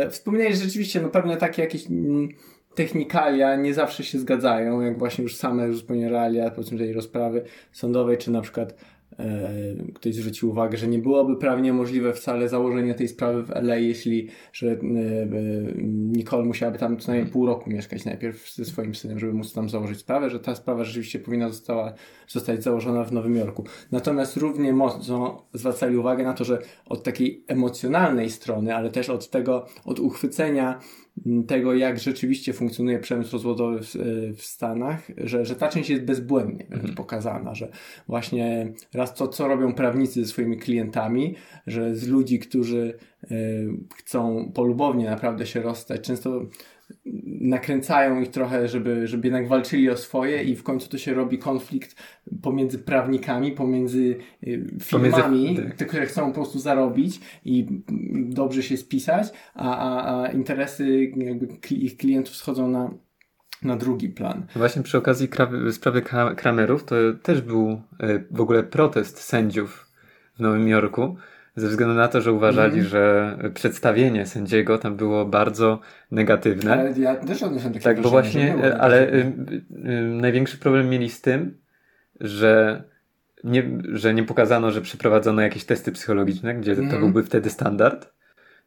[0.09, 2.29] wspomnieli, że rzeczywiście no pewne takie jakieś mm,
[2.75, 8.17] technikalia nie zawsze się zgadzają, jak właśnie już same zupełnie realia, powiedzmy tej rozprawy sądowej,
[8.17, 8.75] czy na przykład e,
[9.93, 14.27] ktoś zwrócił uwagę, że nie byłoby prawnie możliwe wcale założenie tej sprawy w LA, jeśli,
[14.53, 14.77] że e,
[15.87, 19.69] Nicole musiałaby tam co najmniej pół roku mieszkać najpierw ze swoim synem, żeby móc tam
[19.69, 21.93] założyć sprawę, że ta sprawa rzeczywiście powinna została,
[22.27, 23.63] zostać założona w Nowym Jorku.
[23.91, 29.29] Natomiast równie mocno zwracali uwagę na to, że od takiej emocjonalnej strony, ale też od
[29.29, 30.79] tego, od uchwycenia
[31.47, 33.95] tego, jak rzeczywiście funkcjonuje przemysł rozwodowy w,
[34.37, 36.95] w Stanach, że, że ta część jest bezbłędnie mhm.
[36.95, 37.69] pokazana, że
[38.07, 41.35] właśnie raz to, co robią prawnicy ze swoimi klientami,
[41.67, 42.97] że z ludzi, którzy
[43.31, 46.45] y, chcą polubownie naprawdę się rozstać, często
[47.41, 51.37] nakręcają ich trochę, żeby, żeby jednak walczyli o swoje i w końcu to się robi
[51.37, 51.95] konflikt
[52.41, 55.85] pomiędzy prawnikami, pomiędzy y, firmami, pomiędzy...
[55.85, 57.67] które chcą po prostu zarobić i
[58.29, 61.11] dobrze się spisać, a, a, a interesy
[61.71, 62.91] ich klientów schodzą na,
[63.63, 64.45] na drugi plan.
[64.55, 65.29] Właśnie przy okazji
[65.71, 66.01] sprawy
[66.35, 69.91] Kramerów to też był y, w ogóle protest sędziów
[70.35, 71.15] w Nowym Jorku,
[71.55, 72.85] ze względu na to, że uważali, mm.
[72.85, 75.79] że przedstawienie sędziego tam było bardzo
[76.11, 76.73] negatywne.
[76.73, 79.33] Ale ja też odniosłem takie Tak, bo właśnie, ale y,
[79.71, 81.57] y, największy problem mieli z tym,
[82.19, 82.83] że
[83.43, 83.63] nie,
[83.93, 86.89] że nie pokazano, że przeprowadzono jakieś testy psychologiczne, gdzie mm.
[86.89, 87.01] to mhm.
[87.01, 88.15] byłby wtedy standard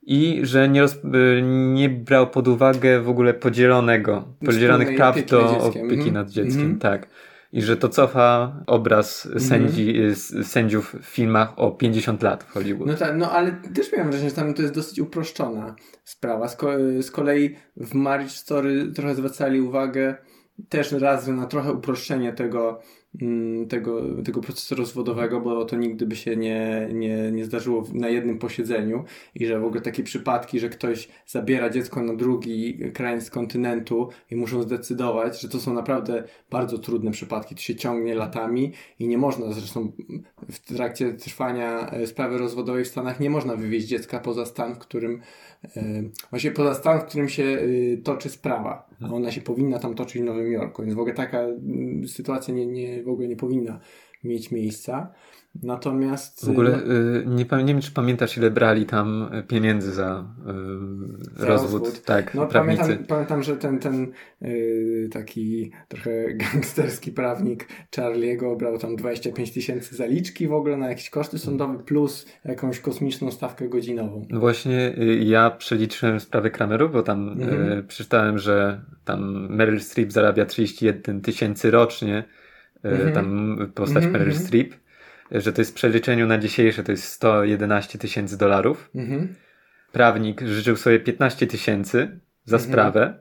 [0.02, 5.58] i że nie, roz, y, nie brał pod uwagę w ogóle podzielonego, podzielonych praw do
[5.58, 6.64] opieki nad dzieckiem.
[6.64, 6.78] Mm.
[6.78, 7.08] Tak
[7.52, 9.48] i że to cofa obraz mm -hmm.
[9.48, 9.94] sędzi,
[10.42, 12.88] sędziów w filmach o 50 lat w Hollywood.
[12.88, 16.48] No tak, no ale też miałem wrażenie, że tam to jest dosyć uproszczona sprawa.
[16.48, 20.14] Z, ko z kolei w Marriage Story trochę zwracali uwagę
[20.68, 22.80] też raz na trochę uproszczenie tego,
[23.68, 28.38] tego, tego procesu rozwodowego, bo to nigdy by się nie, nie, nie zdarzyło na jednym
[28.38, 34.08] posiedzeniu i że w ogóle takie przypadki, że ktoś zabiera dziecko na drugi krańc kontynentu
[34.30, 39.08] i muszą zdecydować, że to są naprawdę bardzo trudne przypadki, to się ciągnie latami i
[39.08, 39.92] nie można, zresztą
[40.50, 44.78] w trakcie trwania e, sprawy rozwodowej w Stanach nie można wywieźć dziecka poza stan, w
[44.78, 45.20] którym
[46.30, 50.22] właśnie poza stan, w którym się e, toczy sprawa, a ona się powinna tam toczyć
[50.22, 53.80] w Nowym Jorku, więc w ogóle taka mm, sytuacja nie, nie w ogóle nie powinna
[54.24, 55.12] mieć miejsca.
[55.62, 56.46] Natomiast.
[56.46, 60.24] W ogóle no, y, nie, nie wiem, czy pamiętasz, ile brali tam pieniędzy za,
[61.36, 61.82] y, za rozwód.
[61.82, 62.04] rozwód.
[62.04, 66.10] Tak, no, pamiętam, pamiętam, że ten, ten y, taki trochę
[66.52, 72.26] gangsterski prawnik Charlie'ego brał tam 25 tysięcy zaliczki w ogóle na jakieś koszty sądowe plus
[72.44, 74.26] jakąś kosmiczną stawkę godzinową.
[74.30, 77.72] No właśnie y, ja przeliczyłem sprawę Kramerów, bo tam mhm.
[77.72, 82.24] Y, przeczytałem, że tam Meryl Streep zarabia 31 tysięcy rocznie
[82.82, 83.12] mhm.
[83.12, 84.46] tam postać mhm, Meryl mhm.
[84.46, 84.74] Streep,
[85.30, 88.90] że to jest w przeliczeniu na dzisiejsze to jest 111 tysięcy dolarów.
[88.94, 89.34] Mhm.
[89.92, 92.72] Prawnik życzył sobie 15 tysięcy za mhm.
[92.72, 93.14] sprawę.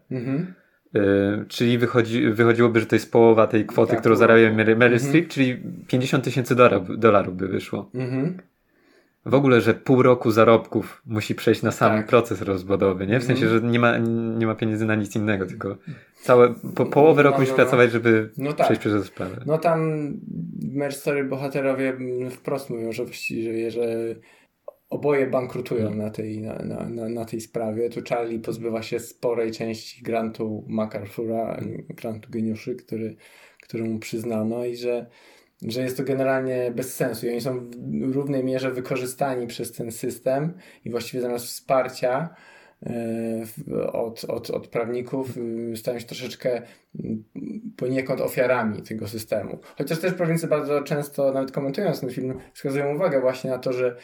[0.96, 5.00] Y, czyli wychodzi, wychodziłoby, że to jest połowa tej kwoty, tak, którą zarabia Meryl, Meryl
[5.00, 7.92] Streep, czyli 50 tysięcy dolarów, dolarów by wyszło
[9.28, 12.08] w ogóle, że pół roku zarobków musi przejść na sam tak.
[12.08, 13.20] proces rozwodowy, nie?
[13.20, 13.62] W sensie, mhm.
[13.62, 13.98] że nie ma,
[14.38, 15.78] nie ma pieniędzy na nic innego, tylko
[16.22, 17.64] całe, po, połowę roku no, musi no, no.
[17.64, 18.66] pracować, żeby no tak.
[18.68, 19.44] przejść przez tę sprawę.
[19.46, 20.12] No tam
[20.62, 21.98] Merstory bohaterowie
[22.32, 24.16] wprost mówią, że właściwie, że
[24.90, 26.56] oboje bankrutują na tej, na,
[26.90, 27.90] na, na, tej sprawie.
[27.90, 33.16] Tu Charlie pozbywa się sporej części grantu MacArthur'a, grantu geniuszy, który,
[33.62, 35.06] który mu przyznano i że
[35.62, 37.70] że jest to generalnie bez sensu i oni są
[38.10, 40.54] w równej mierze wykorzystani przez ten system
[40.86, 42.30] i właściwie zamiast wsparcia
[42.86, 46.62] e, od, od, od prawników e, stają się troszeczkę
[47.78, 49.60] poniekąd ofiarami tego systemu.
[49.78, 53.96] Chociaż też prawnicy bardzo często, nawet komentując ten film, wskazują uwagę właśnie na to, że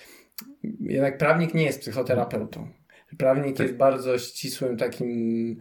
[0.80, 2.68] jednak prawnik nie jest psychoterapeutą.
[3.18, 3.68] Prawnik tak.
[3.68, 5.60] jest bardzo ścisłym takim.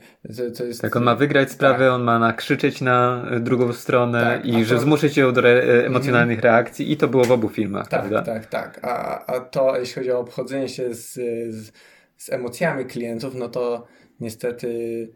[0.59, 1.95] To, jest, tak, on ma wygrać sprawę, tak.
[1.95, 4.81] on ma nakrzyczeć na drugą stronę tak, i że to...
[4.81, 5.87] zmuszyć ją do re mhm.
[5.87, 6.45] emocjonalnych mm.
[6.45, 7.89] reakcji, i to było w obu filmach.
[7.89, 8.23] Tak, prawda?
[8.23, 8.81] tak, tak.
[8.83, 11.13] A, a to, jeśli chodzi o obchodzenie się z,
[11.55, 11.73] z,
[12.17, 13.87] z emocjami klientów, no to
[14.21, 15.09] niestety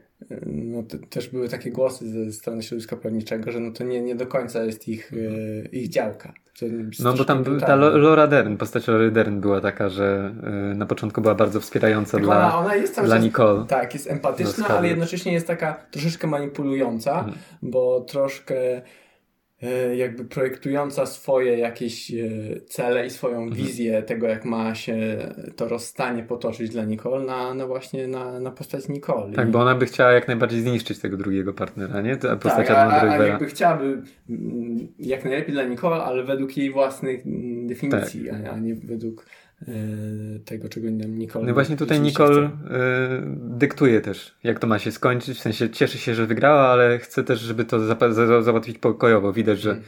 [0.46, 4.26] no, też były takie głosy ze strony środowiska prawniczego, że no to nie, nie do
[4.26, 6.34] końca jest ich, e, ich działka.
[7.00, 11.20] No bo tam ta Laura Dern, postać Laura Dern była taka, że e, na początku
[11.20, 13.64] była bardzo wspierająca dla, ona, jest dla Nicole.
[13.68, 17.34] Tak, jest empatyczna, ale jednocześnie jest taka troszeczkę manipulująca, hmm.
[17.62, 18.82] bo troszkę
[19.96, 22.16] jakby projektująca swoje jakieś e,
[22.66, 23.54] cele i swoją Mhm.
[23.54, 24.96] wizję tego, jak ma się
[25.56, 29.32] to rozstanie potoczyć dla Nicole, na, na właśnie na, na postać Nicole.
[29.32, 32.16] Tak, I- bo ona by chciała jak najbardziej zniszczyć tego drugiego partnera, nie?
[32.16, 36.70] Ta postać tak, a, a, jakby chciałaby mm, jak najlepiej dla Nicole, ale według jej
[36.72, 39.45] własnych mm, definicji, a, a nie według e,
[40.44, 42.50] tego, czego nam Nicole No właśnie tutaj Nicole y,
[43.36, 45.38] dyktuje też, jak to ma się skończyć.
[45.38, 47.80] W sensie cieszy się, że wygrała, ale chce też, żeby to
[48.42, 49.32] załatwić pokojowo.
[49.32, 49.78] Widać, że y,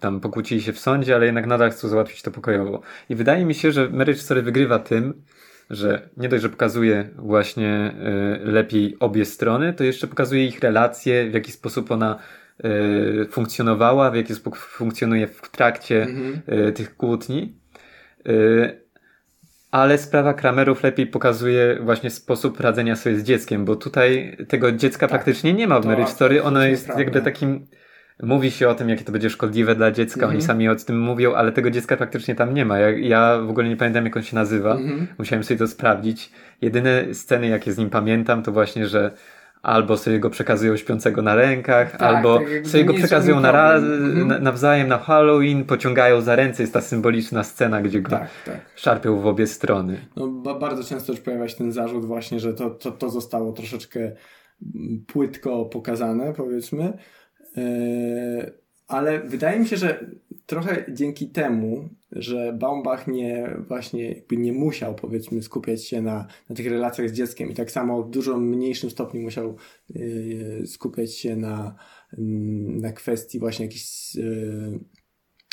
[0.00, 2.80] tam pokłócili się w sądzie, ale jednak nadal chcą załatwić to pokojowo.
[3.08, 5.22] I wydaje mi się, że Marriage Story wygrywa tym,
[5.70, 7.94] że nie dość, że pokazuje właśnie
[8.44, 12.18] lepiej obie strony, to jeszcze pokazuje ich relacje, w jaki sposób ona
[13.30, 16.72] funkcjonowała, w jaki sposób funkcjonuje w trakcie Mhm.
[16.72, 17.63] tych kłótni.
[18.28, 18.84] Y,
[19.70, 25.00] ale sprawa Kramerów lepiej pokazuje właśnie sposób radzenia sobie z dzieckiem, bo tutaj tego dziecka
[25.00, 25.10] Tak.
[25.10, 26.42] praktycznie nie ma w Marriage Story.
[26.42, 27.02] Ono jest prawda.
[27.02, 27.66] jakby takim.
[28.22, 30.30] Mówi się o tym, jakie to będzie szkodliwe dla dziecka, Mhm.
[30.32, 32.78] oni sami o tym mówią, ale tego dziecka praktycznie tam nie ma.
[32.78, 34.72] Ja, ja w ogóle nie pamiętam, jak on się nazywa.
[34.74, 35.06] Mhm.
[35.18, 36.30] Musiałem sobie to sprawdzić.
[36.62, 39.10] Jedyne sceny, jakie z nim pamiętam, to właśnie, że
[39.64, 43.92] albo sobie go przekazują śpiącego na rękach, Tak, albo tak sobie go przekazują na problem.
[44.10, 44.28] Mhm.
[44.28, 46.62] na, nawzajem na Halloween, pociągają za ręce.
[46.62, 48.60] Jest ta symboliczna scena, gdzie go Tak, tak.
[48.76, 49.96] szarpią w obie strony.
[50.16, 53.52] No, ba- bardzo często już pojawia się ten zarzut właśnie, że to, to, to zostało
[53.52, 54.12] troszeczkę
[55.06, 56.92] płytko pokazane, powiedzmy.
[57.56, 58.50] Eee,
[58.88, 60.06] ale wydaje mi się, że
[60.46, 66.66] trochę dzięki temu, że Baumbach nie właśnie nie musiał powiedzmy skupiać się na, na tych
[66.66, 69.56] relacjach z dzieckiem i tak samo w dużo mniejszym stopniu musiał
[69.90, 71.74] yy, skupiać się na,
[72.18, 74.80] mm, na kwestii właśnie jakichś yy,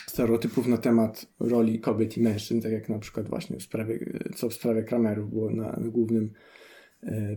[0.08, 3.99] stereotypów na temat roli kobiet i mężczyzn, tak jak na przykład właśnie w sprawie,
[4.36, 6.34] co w sprawie Kramerów było na, na głównym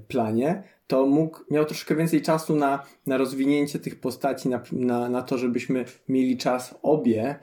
[0.09, 5.22] planie, to mógł, miał troszkę więcej czasu na, na rozwinięcie tych postaci, na, na, na
[5.22, 7.35] to, żebyśmy mieli czas obie,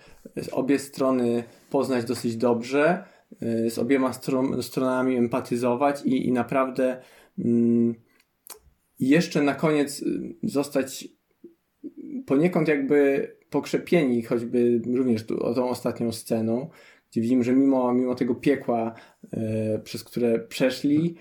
[0.51, 3.03] obie strony poznać dosyć dobrze,
[3.41, 7.01] e, z obiema stron, stronami empatyzować i, i naprawdę
[7.39, 7.95] mm,
[8.99, 11.07] jeszcze na koniec y, zostać
[12.25, 16.69] poniekąd jakby pokrzepieni, choćby również tu, o tą ostatnią sceną,
[17.11, 18.93] gdzie widzimy, że mimo, mimo tego piekła,
[19.33, 21.15] e, przez które przeszli,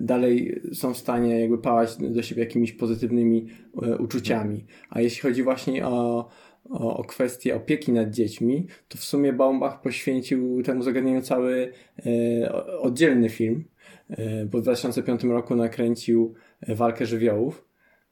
[0.00, 3.46] dalej są w stanie jakby pałać do siebie jakimiś pozytywnymi
[3.82, 4.64] e, uczuciami.
[4.90, 6.28] A jeśli chodzi właśnie o,
[6.70, 11.72] o, o kwestię opieki nad dziećmi, to w sumie Baumbach poświęcił temu zagadnieniu cały
[12.06, 13.64] e, oddzielny film,
[14.10, 17.64] e, bo w 2005 roku nakręcił e, Walkę żywiołów.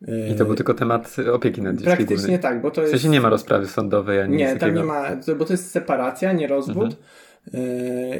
[0.08, 1.96] E, I to był tylko temat opieki nad dzieckiem.
[1.96, 2.90] Praktycznie tak, bo to W jest...
[2.90, 4.80] sensie nie ma rozprawy sądowej ani Nie, tam takiego.
[4.80, 6.92] nie ma, bo to jest separacja, nie rozwód.
[6.92, 6.96] E,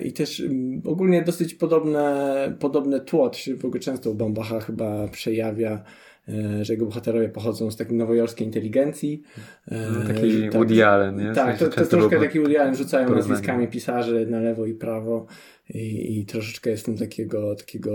[0.05, 4.61] I też mm, ogólnie dosyć podobne, podobne tło, to się w ogóle często u Bombacha
[4.61, 5.83] chyba przejawia,
[6.29, 9.23] e, że jego bohaterowie pochodzą z takiej nowojorskiej inteligencji.
[9.69, 11.33] E, No, taki tak- Woody Allen, nie?
[11.33, 13.31] Tak, to, to troszkę taki Woody Allen rzucają porównanie.
[13.31, 15.27] nazwiskami pisarzy na lewo i prawo
[15.75, 17.91] i, i troszeczkę jest w tym takiego, takiego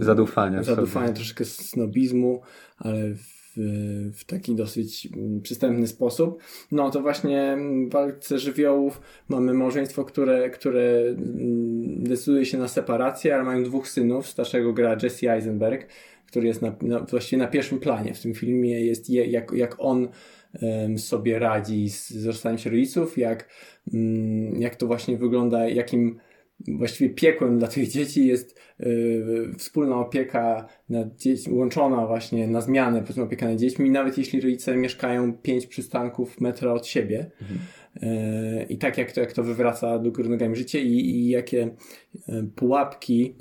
[0.00, 1.16] Zadufania w zadufania, sobie.
[1.16, 2.40] troszeczkę snobizmu,
[2.78, 3.43] ale w,
[4.14, 6.42] w taki dosyć mm, przystępny sposób.
[6.72, 7.56] No to właśnie
[7.88, 13.88] w walce żywiołów mamy małżeństwo, które, które mm, decyduje się na separację, ale mają dwóch
[13.88, 14.26] synów.
[14.26, 15.86] Starszego gra Jesse Eisenberg,
[16.26, 18.84] który jest na, na, właściwie na pierwszym planie w tym filmie.
[18.84, 20.08] Jest je, jak, jak on
[20.62, 23.48] em, sobie radzi z wzrastaniem się rodziców, jak,
[23.94, 26.18] mm, jak to właśnie wygląda, jakim
[26.68, 29.24] właściwie piekłem dla tych dzieci jest y,
[29.58, 34.76] wspólna opieka nad dziećmi, łączona właśnie na zmianę, powiedzmy opieka nad dziećmi, nawet jeśli rodzice
[34.76, 37.30] mieszkają pięć przystanków metra od siebie.
[38.02, 41.70] Y, I tak jak to, jak to wywraca do góry nogami życie i, i jakie
[42.28, 43.34] y, pułapki,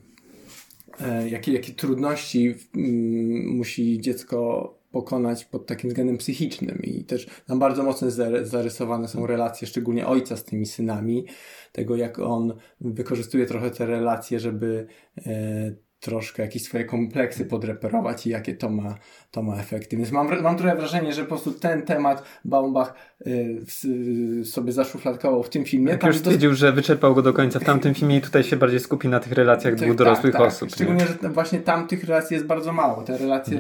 [1.26, 6.82] y, jakie, jakie trudności mm, musi dziecko pokonać pod takim względem psychicznym.
[6.84, 8.08] I też tam bardzo mocno
[8.44, 11.26] zarysowane są relacje, szczególnie ojca z tymi synami,
[11.72, 18.30] tego jak on wykorzystuje trochę te relacje, żeby e, troszkę jakieś swoje kompleksy podreperować i
[18.30, 18.96] jakie to ma,
[19.32, 19.98] to ma efekty.
[19.98, 23.30] Więc mam, mam trochę wrażenie, że po prostu ten temat Baumbach e,
[23.66, 25.92] w, sobie zaszufladkował w tym filmie.
[25.92, 28.80] Jak już stwierdził, że wyczerpał go do końca w tamtym filmie i tutaj się bardziej
[28.80, 30.52] skupi na tych relacjach tak, dwóch dorosłych tak, tak.
[30.52, 30.70] osób.
[30.70, 30.76] nie?
[30.76, 33.04] Szczególnie, że właśnie tam tych relacji jest bardzo mało.
[33.04, 33.60] Te relacje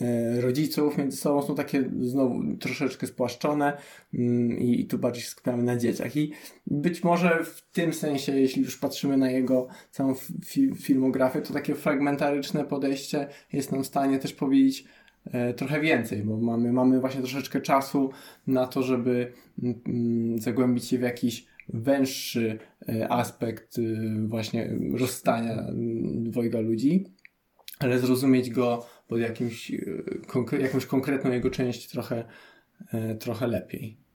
[0.00, 3.72] e, rodziców między sobą są takie znowu troszeczkę spłaszczone
[4.14, 6.16] mm, i, i tu bardziej się skupiamy na dzieciach.
[6.16, 6.32] I
[6.66, 10.14] być może w tym sensie, jeśli już patrzymy na jego całą
[10.44, 14.84] fi filmografię, to takie fragmentaryczne podejście jest nam w stanie też powiedzieć
[15.32, 18.10] e, trochę więcej, bo mamy, mamy właśnie troszeczkę czasu
[18.46, 19.32] na to, żeby
[19.62, 27.04] mm, mm, zagłębić się w jakiś węższy e, aspekt y, właśnie rozstania mm, dwojga ludzi,
[27.78, 29.72] ale zrozumieć go pod jakimś,
[30.60, 32.24] jakąś konkretną jego część trochę,
[32.92, 34.07] e, trochę lepiej.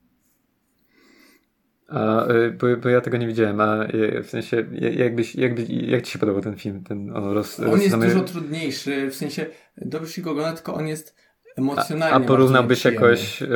[1.88, 4.64] A, y, bo, bo ja tego nie widziałem, a y, w sensie,
[4.96, 6.84] jakbyś, jakby, jak ci się podobał ten film?
[6.84, 10.86] Ten, on roz, on jest dużo trudniejszy, w sensie dobrze się go ogląda, tylko on
[10.86, 11.16] jest
[11.56, 12.14] emocjonalnie.
[12.14, 13.48] A, a porównałbyś jakoś y,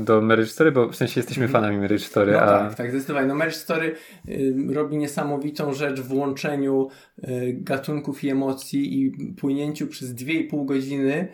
[0.00, 0.72] do Marriage Story?
[0.72, 1.62] Bo w sensie jesteśmy mhm.
[1.62, 2.32] fanami Marriage Story.
[2.32, 2.46] No a...
[2.46, 3.26] tak, tak, zdecydowanie.
[3.26, 3.94] No Marriage Story
[4.28, 11.28] y, robi niesamowitą rzecz w łączeniu y, gatunków i emocji i płynięciu przez 2,5 godziny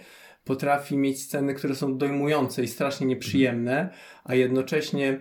[0.44, 3.88] potrafi mieć sceny, które są dojmujące i strasznie nieprzyjemne,
[4.24, 5.20] a jednocześnie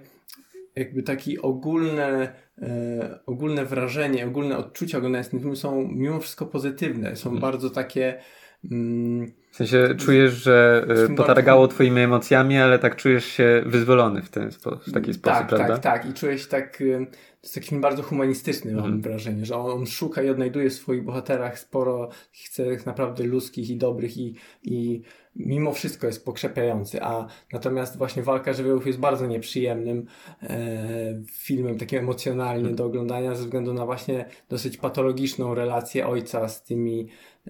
[0.76, 7.16] jakby taki ogólne, e, ogólne wrażenie, ogólne odczucia oglądając ten film są mimo wszystko pozytywne.
[7.16, 7.42] Są hmm.
[7.42, 8.20] bardzo takie
[8.72, 14.30] mm, w sensie czujesz, że e, potargało twoimi emocjami, ale tak czujesz się wyzwolony w,
[14.30, 15.78] ten spo, w taki sposób, tak, prawda?
[15.78, 16.12] Tak, tak.
[16.12, 16.84] I czujesz tak, to
[17.44, 19.02] jest taki bardzo humanistyczny, mam mm.
[19.02, 23.78] wrażenie, że on, on, szuka i odnajduje w swoich bohaterach sporo, chce naprawdę ludzkich i
[23.78, 25.02] dobrych i, i
[25.40, 30.06] mimo wszystko jest pokrzepiający, a natomiast właśnie Walka Żywiołów jest bardzo nieprzyjemnym
[30.44, 32.76] e, filmem, takim emocjonalnie mm.
[32.76, 37.08] do oglądania ze względu na właśnie dosyć patologiczną relację ojca z tymi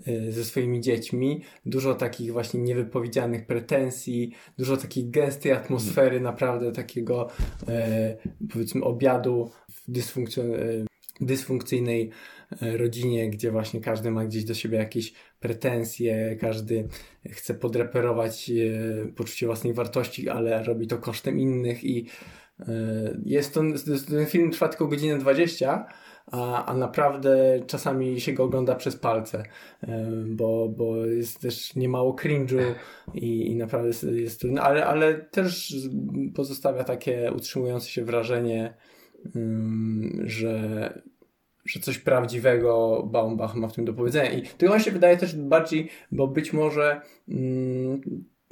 [0.08, 7.30] e, ze swoimi dziećmi, dużo takich właśnie niewypowiedzianych pretensji, dużo takiej gęstej atmosfery, naprawdę takiego
[7.68, 8.18] e,
[8.54, 9.52] powiedzmy obiadu
[9.90, 10.90] dysfunkcjon- e,
[11.22, 12.10] dysfunkcyjnej
[12.62, 16.88] e, rodzinie, gdzie właśnie każdy ma gdzieś do siebie jakieś pretensje, każdy
[17.30, 22.06] chce podreperować e, poczucie własnej wartości, ale robi to kosztem innych i
[23.26, 23.62] jest to,
[24.10, 25.86] ten film trwa tylko godzinę 20,
[26.32, 29.44] a, a naprawdę czasami się go ogląda przez palce,
[30.26, 32.74] bo, bo jest też niemało cringe'u
[33.14, 35.76] i, i naprawdę jest, jest trudne, ale, ale też
[36.36, 38.74] pozostawia takie utrzymujące się wrażenie,
[40.24, 41.02] że,
[41.66, 44.32] że coś prawdziwego Baumbach ma w tym do powiedzenia.
[44.32, 47.02] I to on się wydaje też bardziej, bo być może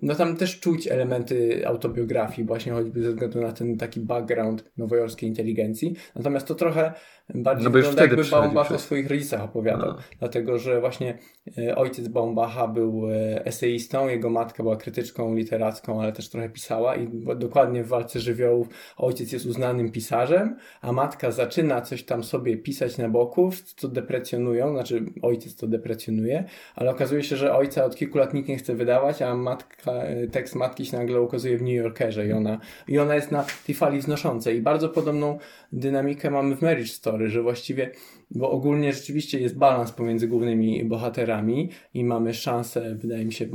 [0.01, 5.29] no tam też czuć elementy autobiografii, właśnie choćby ze względu na ten taki background nowojorskiej
[5.29, 5.95] inteligencji.
[6.15, 6.93] Natomiast to trochę
[7.35, 9.87] bardziej no wygląda jakby Baumbach o swoich rodzicach opowiadał.
[9.87, 9.97] No.
[10.19, 11.17] Dlatego, że właśnie
[11.57, 16.95] e, ojciec Baumbacha był e, eseistą, jego matka była krytyczką literacką, ale też trochę pisała
[16.95, 18.67] i dokładnie w Walce Żywiołów
[18.97, 24.73] ojciec jest uznanym pisarzem, a matka zaczyna coś tam sobie pisać na boku, co deprecjonują,
[24.73, 26.43] znaczy ojciec to deprecjonuje,
[26.75, 30.27] ale okazuje się, że ojca od kilku lat nikt nie chce wydawać, a matka, e,
[30.27, 33.75] tekst matki się nagle ukazuje w New Yorkerze i ona, i ona jest na tej
[33.75, 35.37] fali wznoszącej i bardzo podobną
[35.71, 37.91] dynamikę mamy w Marriage Story, że właściwie,
[38.31, 43.47] bo ogólnie rzeczywiście jest balans pomiędzy głównymi bohaterami i mamy szansę, wydaje mi się,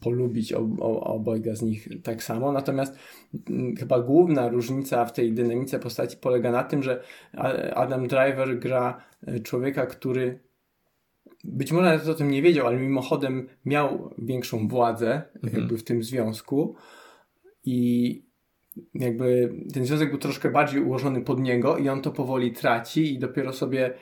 [0.00, 0.52] polubić
[1.00, 2.52] obojga z nich tak samo.
[2.52, 2.98] Natomiast
[3.78, 7.02] chyba główna różnica w tej dynamice postaci polega na tym, że
[7.74, 10.40] Adam Driver gra e, człowieka, który
[11.44, 15.62] być może nawet o tym nie wiedział, ale mimochodem miał większą władzę mhm.
[15.62, 16.76] jakby w tym związku
[17.64, 18.29] i
[18.94, 23.18] jakby ten związek był troszkę bardziej ułożony pod niego i on to powoli traci i
[23.18, 23.94] dopiero sobie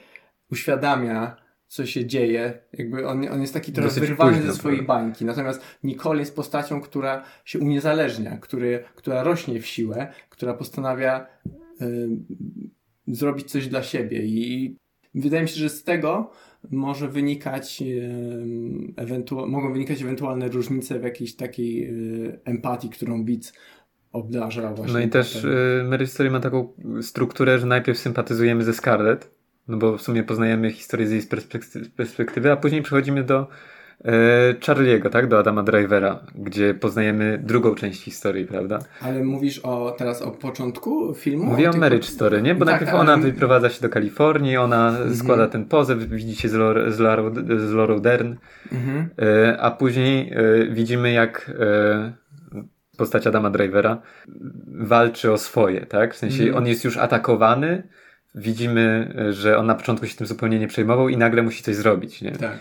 [0.50, 2.58] uświadamia, co się dzieje.
[2.72, 5.24] Jakby on, on jest taki trochę wyrwany ze swojej bańki.
[5.24, 11.26] Natomiast Nicole jest postacią, która się uniezależnia, który, która rośnie w siłę, która postanawia
[11.82, 12.08] y,
[13.06, 14.76] zrobić coś dla siebie i
[15.14, 16.30] wydaje mi się, że z tego
[16.70, 17.82] może wynikać,
[18.96, 23.52] ewentu- mogą wynikać ewentualne różnice w jakiejś takiej y, empatii, którą Beats
[24.12, 24.92] obdarza właśnie.
[24.92, 26.68] No i też y, Mary Story ma taką
[27.02, 29.30] strukturę, że najpierw sympatyzujemy ze Scarlett,
[29.68, 31.22] no bo w sumie poznajemy historię z jej
[31.96, 33.46] perspektywy, a później przechodzimy do
[34.00, 34.04] y,
[34.60, 35.28] Charlie'ego, tak?
[35.28, 38.78] Do Adama Drivera, gdzie poznajemy drugą część historii, prawda?
[39.00, 41.44] Ale mówisz o teraz o początku filmu?
[41.44, 42.54] Mówię o, o Marriage Story, nie?
[42.54, 45.14] Bo tak, najpierw ona wyprowadza się do Kalifornii, ona -hmm.
[45.14, 46.96] składa ten pozew, widzicie z, Lor z,
[47.60, 48.34] z Dern,
[48.72, 49.04] -hmm.
[49.22, 51.50] y, a później y, widzimy jak
[52.98, 54.02] postać Adama Drivera
[54.66, 56.14] walczy o swoje, tak?
[56.14, 56.56] W sensie mm.
[56.56, 57.82] on jest już atakowany,
[58.34, 62.22] widzimy, że on na początku się tym zupełnie nie przejmował i nagle musi coś zrobić,
[62.22, 62.32] nie?
[62.32, 62.58] Tak.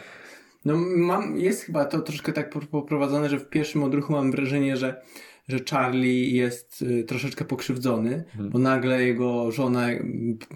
[0.65, 5.01] No mam, jest chyba to troszkę tak poprowadzone, że w pierwszym odruchu mam wrażenie, że
[5.47, 8.51] że Charlie jest y, troszeczkę pokrzywdzony, hmm.
[8.51, 9.87] bo nagle jego żona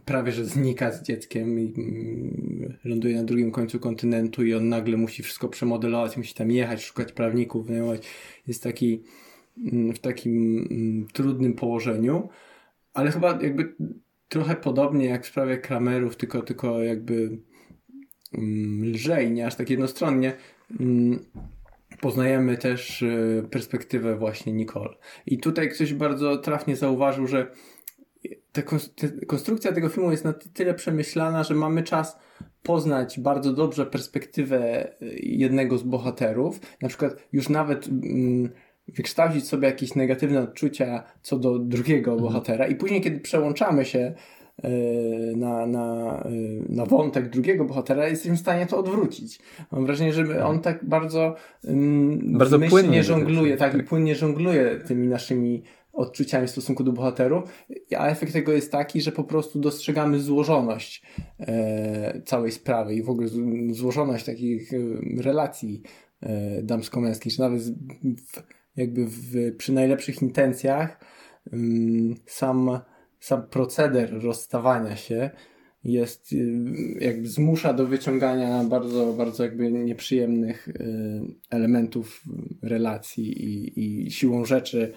[0.06, 4.98] prawie że znika z dzieckiem i mm, ląduje na drugim końcu kontynentu i on nagle
[4.98, 8.08] musi wszystko przemodelować, musi tam jechać, szukać prawników, wynajmować.
[8.48, 9.04] Jest taki
[9.96, 12.30] w takim mm, trudnym położeniu,
[12.94, 13.76] ale chyba jakby
[14.30, 17.40] trochę podobnie jak w sprawie Kramerów, tylko, tylko jakby
[18.34, 20.34] mm, lżej, nie aż tak jednostronnie.
[20.80, 21.26] Mm,
[22.02, 24.96] poznajemy też e, perspektywę właśnie Nicole.
[25.26, 27.52] I tutaj ktoś bardzo trafnie zauważył, że
[28.52, 28.62] ta
[29.28, 32.18] konstrukcja tego filmu jest na tyle przemyślana, że mamy czas
[32.64, 36.60] poznać bardzo dobrze perspektywę e, jednego z bohaterów.
[36.82, 37.90] Na przykład już nawet
[38.96, 42.28] wykształcić sobie jakieś negatywne odczucia co do drugiego Mhm.
[42.34, 44.14] bohatera i później, kiedy przełączamy się
[44.64, 44.70] e,
[45.36, 46.30] na, na, e,
[46.70, 49.40] na wątek drugiego bohatera, jesteśmy w stanie to odwrócić.
[49.72, 51.36] Mam wrażenie, że on tak bardzo,
[51.66, 53.86] mm, Bardzo płynnie żongluje, tak, i tak.
[53.86, 55.64] płynnie żongluje tymi naszymi
[55.94, 57.44] odczuciami w stosunku do bohaterów,
[57.98, 61.04] a efekt tego jest taki, że po prostu dostrzegamy złożoność
[61.40, 63.28] e, całej sprawy i w ogóle
[63.72, 64.78] złożoność takich e,
[65.22, 65.82] relacji
[66.22, 68.44] e, damsko-męskich, że nawet w,
[68.76, 71.00] jakby w, przy najlepszych intencjach
[71.54, 72.80] ym, sam,
[73.20, 75.30] sam proceder rozstawania się
[75.84, 76.64] jest y,
[77.00, 80.74] jakby zmusza do wyciągania bardzo, bardzo jakby nieprzyjemnych y,
[81.50, 82.24] elementów
[82.62, 84.94] relacji i, i siłą rzeczy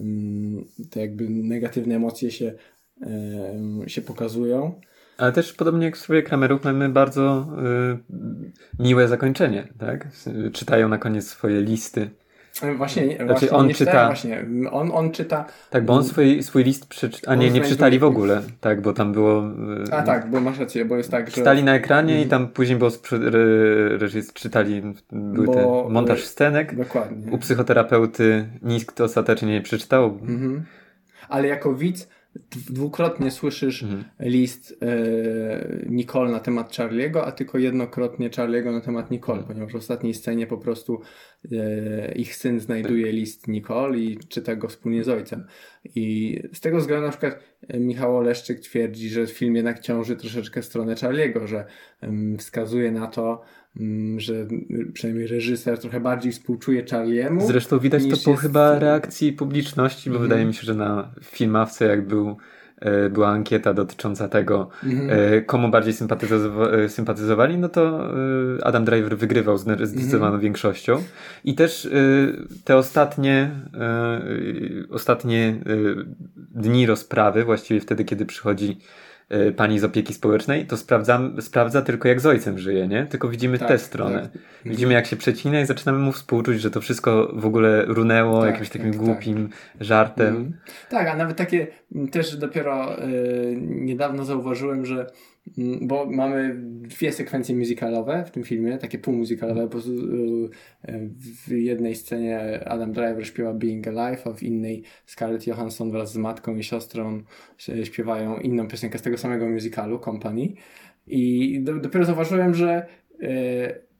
[0.00, 2.54] ym, te jakby negatywne emocje się,
[3.02, 4.80] ym, się pokazują.
[5.16, 7.48] Ale też podobnie jak w swoje Kramerów mamy bardzo
[8.78, 10.08] y, miłe zakończenie, tak?
[10.46, 12.10] Y, Czytają na koniec swoje listy.
[12.62, 15.44] E, Właśnie, nie- Znaczy, właśnie on czytałem, czyta- Właśnie, on, on czyta.
[15.70, 17.32] Tak, bo on swój, swój list przeczytał.
[17.32, 19.42] A nie, nie przeczytali w ogóle, tak, bo tam było.
[19.88, 21.32] y, A tak, bo masz rację, bo jest tak, że.
[21.34, 22.30] Czytali na ekranie i Mhm.
[22.30, 24.82] tam później było sprzy- re- reżys czytali,
[25.12, 26.76] był Bo- ten montaż scenek.
[26.76, 27.32] Dokładnie.
[27.32, 30.04] U psychoterapeuty nikt to ostatecznie nie przeczytał.
[30.22, 30.64] Mhm.
[31.28, 32.08] Ale jako widz
[32.70, 34.04] dwukrotnie słyszysz Mhm.
[34.20, 39.54] list e, Nicole na temat Charlie'ego, a tylko jednokrotnie Charlie'ego na temat Nicole, Mhm.
[39.54, 41.00] ponieważ w ostatniej scenie po prostu
[41.52, 45.46] e, ich syn znajduje list Nicole i czyta go wspólnie z ojcem.
[45.94, 50.62] I z tego względu na przykład e, Michał Oleszczyk twierdzi, że film jednak ciąży troszeczkę
[50.62, 51.64] stronę Charlie'ego, że
[52.38, 53.42] wskazuje na to,
[54.16, 57.46] że y, przynajmniej reżyser trochę bardziej współczuje Charliemu.
[57.46, 60.28] Zresztą widać to po jest- chyba reakcji publiczności, bo Mhm.
[60.30, 62.36] wydaje mi się, że na filmawce jak był,
[62.80, 65.10] e, była ankieta dotycząca tego, Mhm.
[65.34, 68.08] e, komu bardziej sympatyzowa- e, sympatyzowali, no to
[68.62, 69.86] Adam Driver wygrywał z Mhm.
[69.86, 71.02] zdecydowaną większością.
[71.44, 71.88] I też
[72.64, 73.50] te ostatnie,
[74.90, 75.60] ostatnie
[76.54, 78.78] dni rozprawy, właściwie wtedy, kiedy przychodzi
[79.56, 83.06] pani z opieki społecznej, to sprawdzam, sprawdza tylko jak z ojcem żyje, nie?
[83.06, 84.28] Tylko widzimy Tak, tę stronę.
[84.32, 84.42] tak.
[84.64, 88.50] Widzimy jak się przecina i zaczynamy mu współczuć, że to wszystko w ogóle runęło Tak,
[88.50, 89.48] jakimś takim tak, głupim
[89.80, 90.26] żartem.
[90.26, 90.52] Mhm.
[90.90, 91.66] Tak, a nawet takie
[92.10, 95.06] też dopiero y, niedawno zauważyłem, że
[95.80, 99.62] bo mamy dwie sekwencje musicalowe w tym filmie, takie półmuzykalowe.
[99.62, 101.10] Y, y,
[101.46, 106.16] w jednej scenie Adam Driver śpiewa Being Alive, a w innej Scarlett Johansson wraz z
[106.16, 107.22] matką i siostrą
[107.84, 110.52] śpiewają inną piosenkę z tego samego musicalu, Company.
[111.06, 112.86] I do, dopiero zauważyłem, że
[113.22, 113.26] y,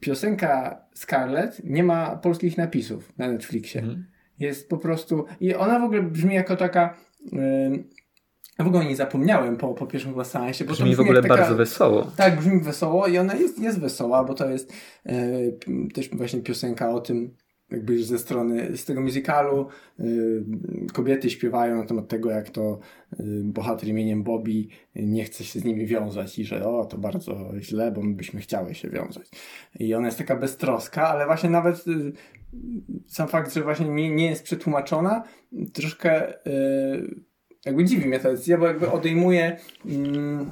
[0.01, 3.81] piosenka Scarlett nie ma polskich napisów na Netflixie.
[3.81, 4.07] Mhm.
[4.39, 5.25] Jest po prostu.
[5.41, 6.97] I ona w ogóle brzmi jako taka.
[7.33, 8.04] Ja
[8.59, 11.37] w ogóle nie zapomniałem po, po pierwszym chyba seansie, bo to Brzmi w ogóle taka,
[11.37, 12.13] bardzo wesoło.
[12.17, 14.73] Tak, brzmi wesoło i ona jest, jest wesoła, bo to jest
[15.07, 15.53] e,
[15.95, 17.35] też właśnie piosenka o tym,
[17.71, 19.69] jakby ze strony, z tego musicalu
[20.01, 20.45] y,
[20.93, 22.79] kobiety śpiewają na temat tego, jak to
[23.13, 27.51] y, bohater imieniem Bobby nie chce się z nimi wiązać i że o, to bardzo
[27.61, 29.31] źle, bo my byśmy chciały się wiązać.
[29.81, 32.13] I ona jest taka beztroska, ale właśnie nawet y,
[33.07, 35.23] sam fakt, że właśnie nie, nie jest przetłumaczona,
[35.73, 36.35] troszkę
[37.67, 39.57] jakby dziwi mnie ta decyzja, bo jakby odejmuje
[39.87, 40.51] mm,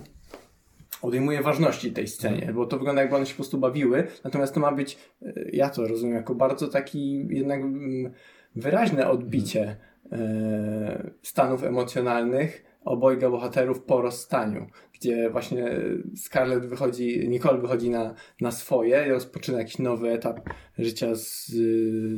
[1.02, 4.60] odejmuje ważności tej scenie, bo to wygląda jakby one się po prostu bawiły, natomiast to
[4.60, 8.12] ma być, y, ja to rozumiem jako bardzo taki jednak mm,
[8.56, 9.76] wyraźne odbicie
[10.12, 15.70] e, stanów emocjonalnych obojga bohaterów po rozstaniu, gdzie właśnie
[16.16, 20.40] Scarlett wychodzi, Nicole wychodzi na, na swoje i rozpoczyna jakiś nowy etap
[20.78, 21.46] życia z,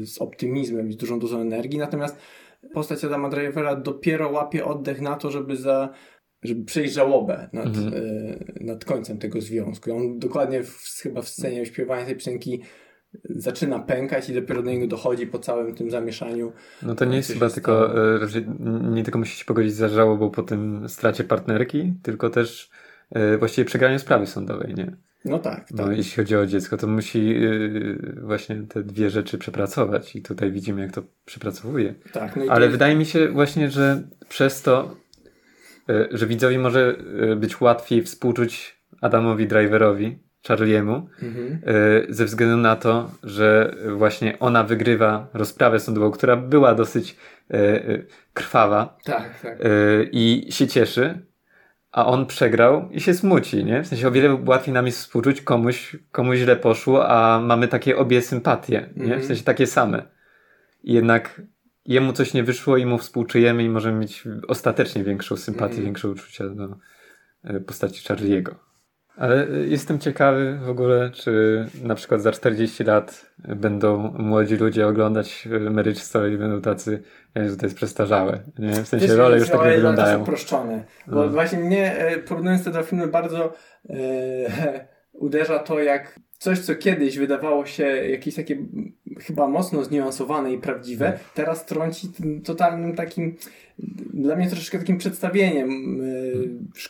[0.09, 2.19] z optymizmem i z dużą dozą energii, natomiast
[2.73, 5.89] postać Adama Drivera dopiero łapie oddech na to, żeby za
[6.43, 7.95] żeby przejść żałobę nad, Mhm.
[8.61, 9.91] e, nad końcem tego związku.
[9.91, 12.63] I on dokładnie w, chyba w scenie śpiewania tej piosenki
[13.31, 16.53] zaczyna pękać i dopiero do niego dochodzi po całym tym zamieszaniu.
[16.83, 18.47] No to nie jest chyba tylko, raczej
[18.91, 22.71] nie tylko musi się pogodzić za żałobą po tym stracie partnerki, tylko też
[23.11, 24.97] e, właściwie przegraniu sprawy sądowej, nie?
[25.25, 25.87] No tak, tak.
[25.87, 30.53] No, jeśli chodzi o dziecko, to musi e, właśnie te dwie rzeczy przepracować i tutaj
[30.53, 31.95] widzimy, jak to przepracowuje.
[32.13, 32.37] tak.
[32.37, 34.97] No Ale to wydaje mi się właśnie, że przez to,
[35.89, 36.97] e, że widzowi może
[37.33, 40.19] e, być łatwiej współczuć Adamowi Driverowi,
[40.49, 41.61] Charliemu, Mhm.
[41.67, 47.17] e, ze względu na to, że właśnie ona wygrywa rozprawę sądową, która była dosyć
[47.51, 47.55] e,
[47.89, 47.99] e,
[48.35, 49.59] krwawa Tak, tak.
[50.13, 51.27] i się cieszy,
[51.95, 53.83] a on przegrał i się smuci, nie?
[53.83, 57.97] W sensie o wiele łatwiej nam jest współczuć komuś, komuś źle poszło, a mamy takie
[57.97, 59.03] obie sympatie, nie?
[59.03, 59.21] Mhm.
[59.21, 60.03] W sensie takie same.
[60.83, 61.43] I jednak
[61.87, 65.85] jemu coś nie wyszło i mu współczujemy i możemy mieć ostatecznie większą sympatię, Mhm.
[65.85, 66.77] większe uczucia do
[67.45, 68.55] e, postaci Charlie'ego.
[69.17, 74.87] Ale y, jestem ciekawy w ogóle, czy na przykład za 40 lat będą młodzi ludzie
[74.87, 77.03] oglądać y, Marriage Story i będą tacy,
[77.35, 78.41] ja że to jest przestarzałe.
[78.59, 78.73] Nie?
[78.73, 80.23] W sensie Wiesz, role już tak nie wyglądają.
[80.23, 80.85] uproszczone.
[81.07, 81.29] Bo No.
[81.29, 83.53] właśnie mnie, e, porównując te dwa filmy, bardzo
[83.91, 83.95] e,
[85.13, 88.57] uderza to, jak coś, co kiedyś wydawało się jakieś takie
[89.21, 91.25] chyba mocno zniuansowane i prawdziwe, Mhm.
[91.35, 93.37] teraz trąci tym totalnym takim,
[94.15, 95.99] dla mnie troszeczkę takim przedstawieniem,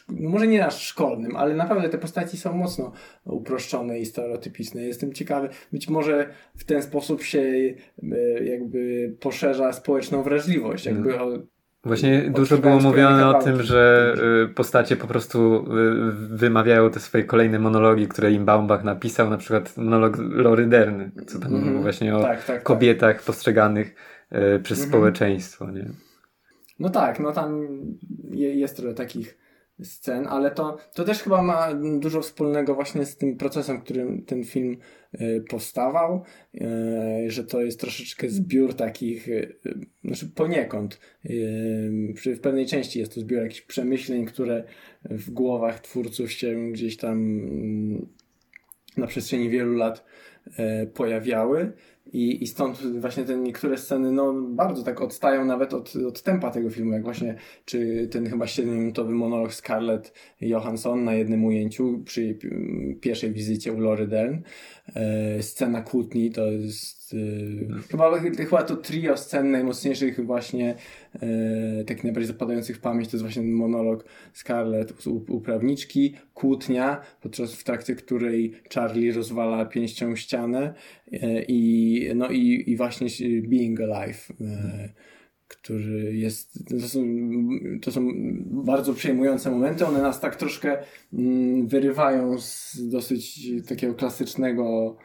[0.08, 2.92] no może nie aż szkolnym, ale naprawdę te postaci są mocno
[3.24, 4.82] uproszczone i stereotypiczne.
[4.82, 11.38] Jestem ciekawy, być może w ten sposób się e, jakby poszerza społeczną wrażliwość, jakby o,
[11.84, 14.14] Właśnie dużo było mówione o tym, że
[14.44, 19.36] y, postacie po prostu y, wymawiają te swoje kolejne monologi, które im Baumbach napisał, na
[19.36, 21.82] przykład monolog Lory Dern, co tam Mhm.
[21.82, 22.62] właśnie o tak, tak, tak.
[22.62, 23.94] kobietach postrzeganych
[24.56, 24.88] y, przez Mhm.
[24.90, 25.70] społeczeństwo.
[25.70, 25.86] Nie?
[26.78, 27.66] No tak, no tam
[28.30, 29.38] je, jest trochę takich
[29.82, 34.44] scen, ale to, to też chyba ma dużo wspólnego właśnie z tym procesem, którym ten
[34.44, 34.76] film
[35.12, 36.24] e, powstawał,
[36.60, 39.46] e, że to jest troszeczkę zbiór takich, e,
[40.04, 41.00] znaczy poniekąd,
[42.34, 44.64] w pewnej części jest to zbiór jakichś przemyśleń, które
[45.04, 48.06] w głowach twórców się gdzieś tam mm,
[48.96, 50.04] na przestrzeni wielu lat
[50.94, 51.72] pojawiały.
[52.12, 56.50] I, I stąd właśnie te niektóre sceny no, bardzo tak odstają nawet od, od tempa
[56.50, 57.34] tego filmu, jak właśnie
[57.64, 63.80] czy ten chyba 7-minutowy monolog Scarlett Johansson na jednym ujęciu przy pi- pierwszej wizycie u
[63.80, 64.36] Lory Dern.
[64.94, 70.74] E, scena kłótni to jest e, chyba, chyba to trio scen najmocniejszych właśnie
[71.14, 77.00] e, takich najbardziej zapadających w pamięć to jest właśnie monolog Scarlett u, u prawniczki, kłótnia,
[77.20, 80.74] podczas w trakcie której Charlie rozwala pięścią ścianę
[81.12, 83.08] e, i, no i, i właśnie
[83.42, 84.88] Being Alive, e,
[85.48, 87.04] który jest, to są,
[87.82, 88.08] to są
[88.44, 90.78] bardzo przejmujące momenty, one nas tak troszkę
[91.12, 94.96] mm, wyrywają z dosyć takiego klasycznego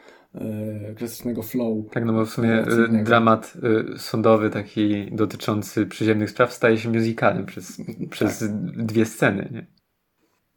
[0.97, 1.85] klasycznego flow.
[1.91, 3.05] Tak, no bo w sumie Relacyjnego.
[3.05, 3.53] dramat
[3.95, 8.43] y, sądowy taki dotyczący przyziemnych spraw staje się musicalem przez, przez
[8.77, 9.67] dwie sceny, nie?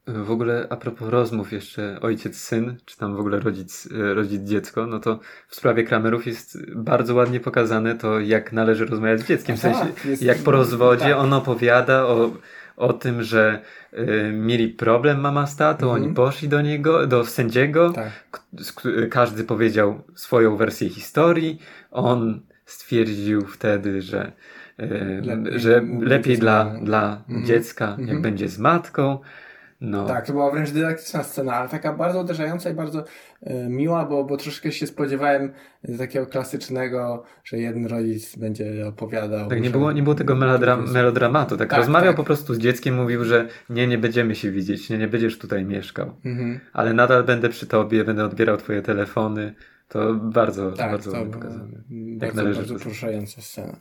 [0.07, 5.21] W ogóle a propos rozmów jeszcze ojciec-syn, czy tam w ogóle rodzic, rodzic-dziecko, no to
[5.49, 9.57] w sprawie Kramerów jest bardzo ładnie pokazane to, jak należy rozmawiać z dzieckiem.
[9.57, 11.17] W sensie, Tak, jest- jak po rozwodzie tak.
[11.17, 12.31] on opowiada o,
[12.77, 13.61] o tym, że
[13.93, 16.03] y, mieli problem mama z tatą, Mhm.
[16.05, 18.11] oni poszli do niego, do sędziego, Tak.
[19.11, 21.59] każdy powiedział swoją wersję historii.
[21.91, 24.33] On stwierdził wtedy, że,
[24.79, 24.89] e,
[25.21, 27.47] Lepiej że lepiej dla, dla Mhm.
[27.47, 28.23] dziecka, jak Mhm.
[28.23, 29.19] będzie z matką.
[29.85, 33.05] No, Tak, to była wręcz dydaktyczna scena, ale taka bardzo uderzająca i bardzo
[33.43, 35.53] e, miła, bo, bo troszkę się spodziewałem
[35.99, 39.49] takiego klasycznego, że jeden rodzic będzie opowiadał.
[39.49, 41.57] tak nie było, nie było tego melodram, melodramatu.
[41.57, 42.17] Tak, Tak, rozmawiał tak.
[42.17, 45.65] po prostu z dzieckiem, mówił, że nie, nie będziemy się widzieć, nie, nie będziesz tutaj
[45.65, 46.11] mieszkał.
[46.25, 46.61] Mhm.
[46.73, 49.55] Ale nadal będę przy tobie, będę odbierał twoje telefony.
[49.89, 51.65] To bardzo, Tak, bardzo to ładnie pokazane.
[51.91, 53.77] bardzo, należy bardzo poruszająca scena.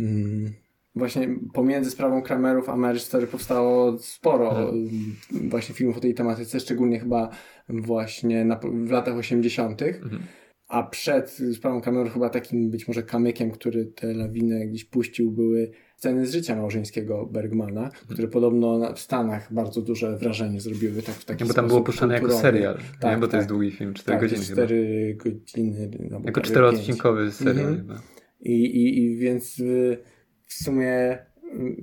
[0.00, 0.52] Mm.
[0.96, 5.14] Właśnie pomiędzy sprawą Kramerów a Marriage Story powstało sporo Mhm.
[5.50, 7.28] właśnie filmów o tej tematyce, szczególnie chyba
[7.68, 9.82] właśnie na, w latach 80.
[9.82, 10.22] Mhm.
[10.68, 15.70] A przed sprawą Kramerów chyba takim być może kamykiem, który tę lawinę gdzieś puścił, były
[15.96, 18.04] sceny z życia małżeńskiego Bergmana, Mhm.
[18.10, 21.02] które podobno w Stanach bardzo duże wrażenie zrobiły.
[21.02, 23.20] Tak, w taki Nie, bo tam było puszczane jako serial, Tak, nie?
[23.20, 23.38] bo to tak.
[23.38, 24.62] jest długi film, 4 Tak, godziny chyba.
[24.64, 25.90] 4 godziny.
[26.14, 28.00] albo Jako czteroodcinkowy serial chyba.
[28.40, 29.98] I, i, I więc y,
[30.46, 31.18] w sumie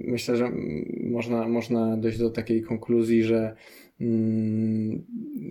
[0.07, 3.55] myślę, że mm, można, można dojść do takiej konkluzji, że
[4.01, 5.05] mm,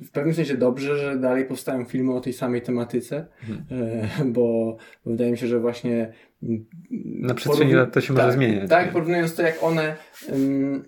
[0.05, 3.83] w pewnym sensie dobrze, że dalej powstają filmy o tej samej tematyce, Mhm.
[4.29, 6.65] e, bo, wydaje mi się, że właśnie mm,
[7.21, 8.71] Na przestrzeni lat to się może tak, zmieniać.
[8.71, 9.97] Tak, porównując to, jak one,
[10.33, 10.85] ym,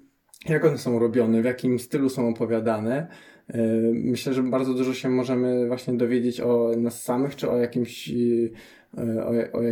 [0.48, 3.06] jak one są robione, w jakim stylu są opowiadane,
[3.54, 3.58] y,
[3.94, 8.52] myślę, że bardzo dużo się możemy właśnie dowiedzieć o nas samych, czy o jakimś, y,
[8.98, 9.62] o, o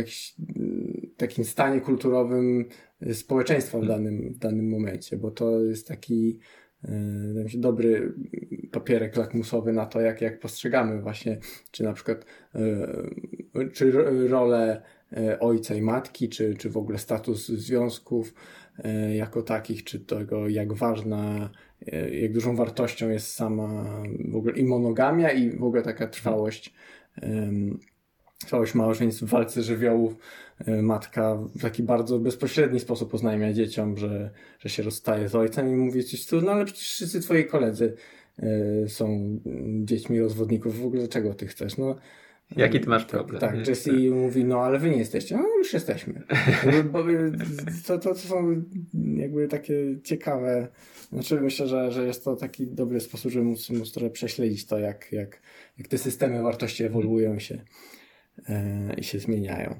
[1.17, 2.65] takim stanie kulturowym
[3.07, 6.39] y, społeczeństwa w danym, w danym momencie, bo to jest taki
[7.45, 8.13] y, się, dobry
[8.71, 11.37] papierek lakmusowy na to, jak, jak postrzegamy właśnie,
[11.71, 14.81] czy na przykład y, czy ro- rolę
[15.39, 18.33] ojca i matki, czy, czy w ogóle status związków
[19.13, 21.49] jako takich, czy tego, jak ważna,
[22.11, 26.73] jak dużą wartością jest sama w ogóle i monogamia, i w ogóle taka trwałość,
[28.45, 30.15] trwałość małżeństw w walce żywiołów.
[30.59, 34.29] E, Matka w taki bardzo bezpośredni sposób oznajmia dzieciom, że,
[34.59, 37.95] że się rozstaje z ojcem i mówi coś tu, no ale przecież wszyscy twoi koledzy
[38.39, 39.39] e, są
[39.83, 41.77] dziećmi rozwodników, w ogóle czego ty chcesz?
[41.77, 41.95] No,
[42.57, 43.41] Jaki ty masz problem?
[43.41, 45.37] Tak, tak Jesse mówi, no ale wy nie jesteście.
[45.37, 46.21] No już jesteśmy.
[46.91, 47.03] Bo,
[47.87, 48.63] to, to, to są
[49.15, 49.73] jakby takie
[50.03, 50.67] ciekawe,
[51.11, 54.79] znaczy myślę, że, że jest to taki dobry sposób, żeby móc, móc trochę prześledzić to,
[54.79, 55.41] jak, jak,
[55.77, 57.61] jak te systemy wartości ewoluują się
[58.97, 59.75] i się zmieniają.